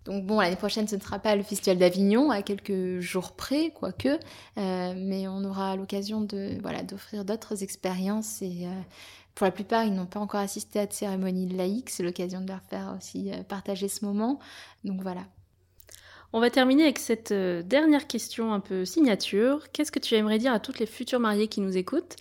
Donc 0.04 0.26
bon, 0.26 0.38
l'année 0.40 0.56
prochaine, 0.56 0.86
ce 0.86 0.96
ne 0.96 1.00
sera 1.00 1.18
pas 1.18 1.34
le 1.34 1.42
Festival 1.42 1.78
d'Avignon, 1.78 2.30
à 2.30 2.42
quelques 2.42 3.00
jours 3.00 3.32
près, 3.32 3.70
quoique, 3.70 4.18
euh, 4.58 4.94
mais 4.96 5.26
on 5.28 5.42
aura 5.44 5.76
l'occasion 5.76 6.20
de 6.20 6.58
voilà 6.60 6.82
d'offrir 6.82 7.24
d'autres 7.24 7.62
expériences 7.62 8.42
et 8.42 8.66
euh, 8.66 8.80
pour 9.34 9.46
la 9.46 9.50
plupart, 9.50 9.84
ils 9.84 9.94
n'ont 9.94 10.06
pas 10.06 10.20
encore 10.20 10.40
assisté 10.40 10.78
à 10.78 10.86
de 10.86 10.92
cérémonies 10.92 11.48
laïques, 11.48 11.90
c'est 11.90 12.02
l'occasion 12.02 12.40
de 12.40 12.48
leur 12.48 12.60
faire 12.68 12.94
aussi 12.96 13.32
euh, 13.32 13.42
partager 13.42 13.88
ce 13.88 14.04
moment. 14.04 14.38
Donc 14.84 15.00
voilà. 15.02 15.22
On 16.36 16.40
va 16.40 16.50
terminer 16.50 16.82
avec 16.82 16.98
cette 16.98 17.32
dernière 17.32 18.08
question 18.08 18.52
un 18.52 18.58
peu 18.58 18.84
signature. 18.84 19.70
Qu'est-ce 19.70 19.92
que 19.92 20.00
tu 20.00 20.16
aimerais 20.16 20.38
dire 20.38 20.52
à 20.52 20.58
toutes 20.58 20.80
les 20.80 20.86
futures 20.86 21.20
mariées 21.20 21.46
qui 21.46 21.60
nous 21.60 21.76
écoutent 21.76 22.16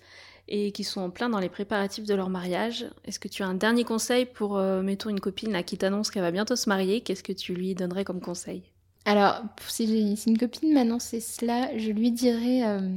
et 0.46 0.70
qui 0.70 0.84
sont 0.84 1.00
en 1.00 1.10
plein 1.10 1.28
dans 1.28 1.40
les 1.40 1.48
préparatifs 1.48 2.04
de 2.04 2.14
leur 2.14 2.30
mariage? 2.30 2.86
Est-ce 3.04 3.18
que 3.18 3.26
tu 3.26 3.42
as 3.42 3.48
un 3.48 3.54
dernier 3.54 3.82
conseil 3.82 4.24
pour, 4.24 4.56
euh, 4.56 4.82
mettons, 4.82 5.10
une 5.10 5.18
copine 5.18 5.60
qui 5.64 5.78
t'annonce 5.78 6.12
qu'elle 6.12 6.22
va 6.22 6.30
bientôt 6.30 6.54
se 6.54 6.68
marier 6.68 7.00
Qu'est-ce 7.00 7.24
que 7.24 7.32
tu 7.32 7.54
lui 7.54 7.74
donnerais 7.74 8.04
comme 8.04 8.20
conseil? 8.20 8.62
Alors, 9.04 9.42
si, 9.66 10.16
une 10.28 10.38
copine 10.38 10.72
m'annonçait 10.72 11.18
cela, 11.18 11.76
je 11.76 11.90
lui 11.90 12.12
dirais 12.12 12.62
euh, 12.68 12.88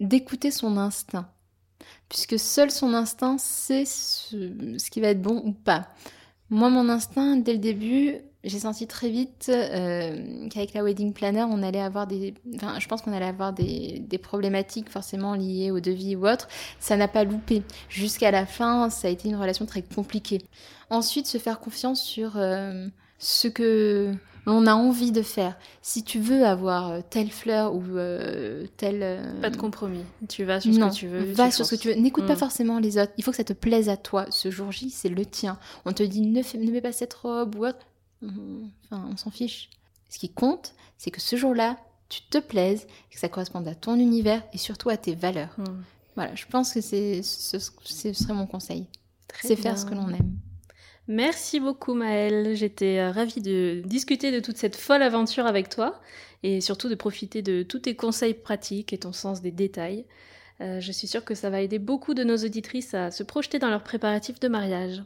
d'écouter 0.00 0.50
son 0.50 0.78
instinct. 0.78 1.28
Puisque 2.08 2.38
seul 2.38 2.70
son 2.70 2.94
instinct 2.94 3.36
sait 3.36 3.84
ce 3.84 4.90
qui 4.90 5.02
va 5.02 5.08
être 5.08 5.20
bon 5.20 5.42
ou 5.44 5.52
pas. 5.52 5.88
Moi, 6.48 6.70
mon 6.70 6.88
instinct, 6.88 7.36
dès 7.36 7.52
le 7.52 7.58
début, 7.58 8.22
j'ai 8.44 8.58
senti 8.58 8.86
très 8.86 9.08
vite 9.08 9.46
euh, 9.48 10.48
qu'avec 10.50 10.74
la 10.74 10.84
wedding 10.84 11.14
planner, 11.14 11.44
on 11.48 11.62
allait 11.62 11.80
avoir 11.80 12.06
des, 12.06 12.34
enfin, 12.54 12.78
je 12.78 12.86
pense 12.86 13.00
qu'on 13.00 13.12
allait 13.12 13.24
avoir 13.24 13.54
des, 13.54 14.02
des, 14.06 14.18
problématiques 14.18 14.90
forcément 14.90 15.34
liées 15.34 15.70
au 15.70 15.80
devis 15.80 16.14
ou 16.14 16.28
autre. 16.28 16.48
Ça 16.78 16.96
n'a 16.96 17.08
pas 17.08 17.24
loupé. 17.24 17.62
Jusqu'à 17.88 18.30
la 18.30 18.44
fin, 18.44 18.90
ça 18.90 19.08
a 19.08 19.10
été 19.10 19.28
une 19.28 19.36
relation 19.36 19.64
très 19.64 19.82
compliquée. 19.82 20.42
Ensuite, 20.90 21.26
se 21.26 21.38
faire 21.38 21.58
confiance 21.58 22.02
sur 22.02 22.36
euh, 22.36 22.86
ce 23.18 23.48
que 23.48 24.12
l'on 24.44 24.66
a 24.66 24.74
envie 24.74 25.10
de 25.10 25.22
faire. 25.22 25.56
Si 25.80 26.04
tu 26.04 26.18
veux 26.18 26.44
avoir 26.44 26.90
euh, 26.90 27.00
telle 27.08 27.30
fleur 27.30 27.74
ou 27.74 27.82
euh, 27.96 28.66
telle... 28.76 29.22
Pas 29.40 29.48
de 29.48 29.56
compromis. 29.56 30.04
Tu 30.28 30.44
vas 30.44 30.60
sur 30.60 30.74
ce 30.74 30.78
que 30.78 30.94
tu 30.94 31.06
veux. 31.06 31.32
Va 31.32 31.50
sur 31.50 31.64
ce 31.64 31.76
que 31.76 31.80
tu 31.80 31.88
veux. 31.88 31.94
N'écoute 31.94 32.26
pas 32.26 32.34
mm. 32.34 32.38
forcément 32.38 32.78
les 32.78 32.98
autres. 32.98 33.12
Il 33.16 33.24
faut 33.24 33.30
que 33.30 33.38
ça 33.38 33.44
te 33.44 33.54
plaise 33.54 33.88
à 33.88 33.96
toi. 33.96 34.26
Ce 34.28 34.50
jour 34.50 34.70
J, 34.70 34.90
c'est 34.90 35.08
le 35.08 35.24
tien. 35.24 35.58
On 35.86 35.94
te 35.94 36.02
dit 36.02 36.20
ne, 36.20 36.40
ne 36.40 36.70
mets 36.70 36.82
pas 36.82 36.92
cette 36.92 37.14
robe 37.14 37.56
ou 37.56 37.66
autre. 37.66 37.86
Enfin, 38.84 39.08
on 39.10 39.16
s'en 39.16 39.30
fiche. 39.30 39.70
Ce 40.10 40.18
qui 40.18 40.30
compte, 40.30 40.74
c'est 40.98 41.10
que 41.10 41.20
ce 41.20 41.36
jour-là, 41.36 41.78
tu 42.08 42.22
te 42.22 42.38
plaises, 42.38 42.86
que 43.10 43.18
ça 43.18 43.28
corresponde 43.28 43.66
à 43.66 43.74
ton 43.74 43.96
univers 43.96 44.42
et 44.52 44.58
surtout 44.58 44.88
à 44.88 44.96
tes 44.96 45.14
valeurs. 45.14 45.54
Hmm. 45.58 45.82
Voilà, 46.14 46.34
je 46.34 46.46
pense 46.46 46.72
que 46.72 46.80
c'est, 46.80 47.22
ce, 47.22 47.58
serait 47.58 48.34
mon 48.34 48.46
conseil. 48.46 48.86
C'est 49.42 49.56
faire 49.56 49.76
ce 49.76 49.84
que 49.84 49.94
l'on 49.94 50.08
aime. 50.10 50.36
Merci 51.06 51.60
beaucoup 51.60 51.92
Maëlle, 51.92 52.56
j'étais 52.56 52.98
euh, 52.98 53.10
ravie 53.10 53.42
de 53.42 53.82
discuter 53.84 54.30
de 54.30 54.40
toute 54.40 54.56
cette 54.56 54.76
folle 54.76 55.02
aventure 55.02 55.44
avec 55.44 55.68
toi 55.68 56.00
et 56.42 56.62
surtout 56.62 56.88
de 56.88 56.94
profiter 56.94 57.42
de 57.42 57.62
tous 57.62 57.80
tes 57.80 57.94
conseils 57.94 58.32
pratiques 58.32 58.94
et 58.94 58.98
ton 58.98 59.12
sens 59.12 59.42
des 59.42 59.50
détails. 59.50 60.06
Euh, 60.60 60.80
je 60.80 60.92
suis 60.92 61.06
sûre 61.06 61.24
que 61.24 61.34
ça 61.34 61.50
va 61.50 61.60
aider 61.60 61.78
beaucoup 61.78 62.14
de 62.14 62.24
nos 62.24 62.36
auditrices 62.36 62.94
à 62.94 63.10
se 63.10 63.22
projeter 63.22 63.58
dans 63.58 63.70
leurs 63.70 63.82
préparatifs 63.82 64.40
de 64.40 64.48
mariage. 64.48 65.02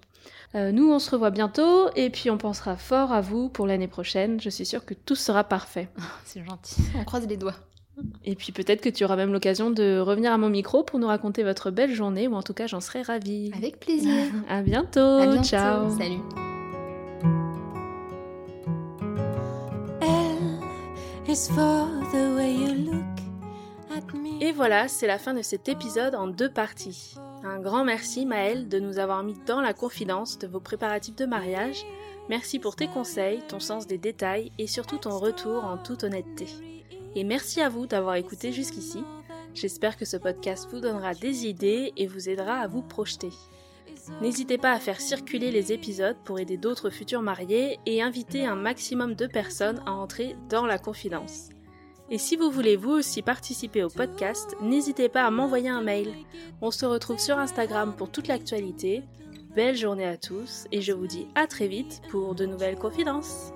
Euh, 0.55 0.73
nous, 0.73 0.91
on 0.91 0.99
se 0.99 1.11
revoit 1.11 1.31
bientôt 1.31 1.91
et 1.95 2.11
puis 2.11 2.31
on 2.31 2.39
pensera 2.39 2.77
fort 2.77 3.13
à 3.13 3.21
vous 3.21 3.49
pour 3.49 3.67
l'année 3.67 3.89
prochaine. 3.89 4.41
Je 4.41 4.51
suis 4.51 4.67
sûre 4.67 4.85
que 4.85 4.95
tout 4.95 5.15
sera 5.15 5.45
parfait. 5.45 5.89
Ah, 5.99 6.03
c'est 6.25 6.45
gentil. 6.45 6.77
On 6.99 7.05
croise 7.05 7.27
les 7.27 7.37
doigts. 7.37 7.57
Et 8.25 8.37
puis 8.37 8.53
peut-être 8.53 8.81
que 8.81 8.89
tu 8.89 9.05
auras 9.05 9.17
même 9.17 9.33
l'occasion 9.33 9.71
de 9.71 9.99
revenir 9.99 10.33
à 10.33 10.39
mon 10.39 10.51
micro 10.51 10.85
pour 10.85 11.01
nous 11.01 11.09
raconter 11.09 11.43
votre 11.43 11.73
belle 11.73 11.93
journée, 11.93 12.29
ou 12.29 12.35
en 12.35 12.43
tout 12.43 12.55
cas 12.55 12.69
j'en 12.69 12.81
serais 12.81 13.03
ravie. 13.03 13.51
Avec 13.57 13.81
plaisir. 13.81 14.27
à 14.49 14.63
bientôt. 14.63 15.19
bientôt. 15.21 15.43
Ciao. 15.43 15.91
Salut. 15.99 16.21
Et 24.41 24.53
voilà, 24.53 24.89
c'est 24.89 25.07
la 25.07 25.19
fin 25.19 25.35
de 25.35 25.43
cet 25.43 25.69
épisode 25.69 26.15
en 26.15 26.27
deux 26.27 26.51
parties. 26.51 27.15
Un 27.45 27.61
grand 27.61 27.85
merci 27.85 28.27
Maëlle 28.27 28.69
de 28.69 28.79
nous 28.79 28.99
avoir 28.99 29.23
mis 29.23 29.37
dans 29.47 29.61
la 29.61 29.75
confidence 29.75 30.39
de 30.39 30.47
vos 30.47 30.61
préparatifs 30.61 31.17
de 31.17 31.27
mariage. 31.27 31.85
Merci 32.29 32.59
pour 32.59 32.77
tes 32.77 32.89
conseils, 32.89 33.43
ton 33.49 33.61
sens 33.61 33.87
des 33.87 33.99
détails 33.99 34.53
et 34.59 34.67
surtout 34.67 34.99
ton 34.99 35.19
retour 35.19 35.65
en 35.65 35.79
toute 35.79 36.05
honnêteté. 36.05 36.47
Et 37.15 37.25
merci 37.25 37.61
à 37.61 37.69
vous 37.69 37.87
d'avoir 37.87 38.17
écouté 38.17 38.53
jusqu'ici. 38.53 39.03
J'espère 39.55 39.97
que 39.97 40.05
ce 40.05 40.17
podcast 40.17 40.69
vous 40.71 40.81
donnera 40.81 41.15
des 41.15 41.47
idées 41.47 41.93
et 41.97 42.07
vous 42.07 42.29
aidera 42.29 42.55
à 42.55 42.67
vous 42.67 42.83
projeter. 42.83 43.31
N'hésitez 44.21 44.59
pas 44.59 44.73
à 44.73 44.79
faire 44.79 45.01
circuler 45.01 45.51
les 45.51 45.73
épisodes 45.73 46.17
pour 46.25 46.39
aider 46.39 46.57
d'autres 46.57 46.91
futurs 46.91 47.23
mariés 47.23 47.79
et 47.87 48.03
inviter 48.03 48.47
un 48.47 48.57
maximum 48.57 49.15
de 49.15 49.27
personnes 49.27 49.83
à 49.87 49.93
entrer 49.93 50.37
dans 50.49 50.67
la 50.67 50.79
confidence. 50.79 51.49
Et 52.11 52.19
si 52.19 52.37
vous 52.37 52.51
voulez 52.51 52.77
vous 52.77 52.93
aussi 52.93 53.23
participer 53.23 53.85
au 53.85 53.89
podcast, 53.89 54.57
n'hésitez 54.63 55.09
pas 55.09 55.25
à 55.25 55.31
m'envoyer 55.31 55.69
un 55.69 55.83
mail. 55.83 56.15
On 56.63 56.71
se 56.71 56.87
retrouve 56.87 57.19
sur 57.19 57.39
Instagram 57.39 57.95
pour 57.97 58.11
toute 58.11 58.29
l'actualité. 58.29 59.03
Belle 59.55 59.77
journée 59.77 60.07
à 60.07 60.17
tous 60.17 60.67
et 60.73 60.81
je 60.81 60.93
vous 60.93 61.07
dis 61.07 61.27
à 61.35 61.47
très 61.47 61.69
vite 61.69 62.01
pour 62.11 62.35
de 62.35 62.47
nouvelles 62.47 62.79
confidences. 62.79 63.53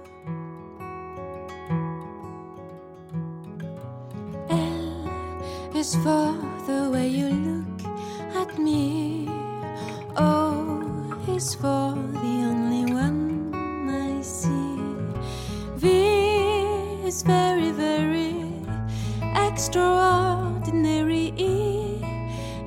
for 6.04 6.32
the 6.68 6.90
way 6.92 7.08
you 7.08 7.28
look 7.28 7.82
at 8.36 8.56
me. 8.56 9.26
for 11.56 11.94
the 12.22 12.34
only 12.50 12.92
one 12.92 13.52
I 13.88 14.22
see. 14.22 14.78
V 15.76 15.88
is 17.04 17.24
extraordinary. 19.72 21.32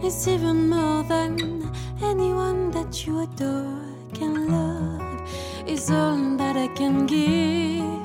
It's 0.02 0.28
even 0.28 0.70
more 0.70 1.04
than 1.04 1.72
anyone 2.02 2.72
that 2.72 3.06
you 3.06 3.22
adore 3.22 3.78
can 4.14 4.48
love. 4.50 5.22
Is 5.68 5.92
all 5.92 6.38
that 6.38 6.58
I 6.58 6.68
can 6.70 7.06
give. 7.06 8.05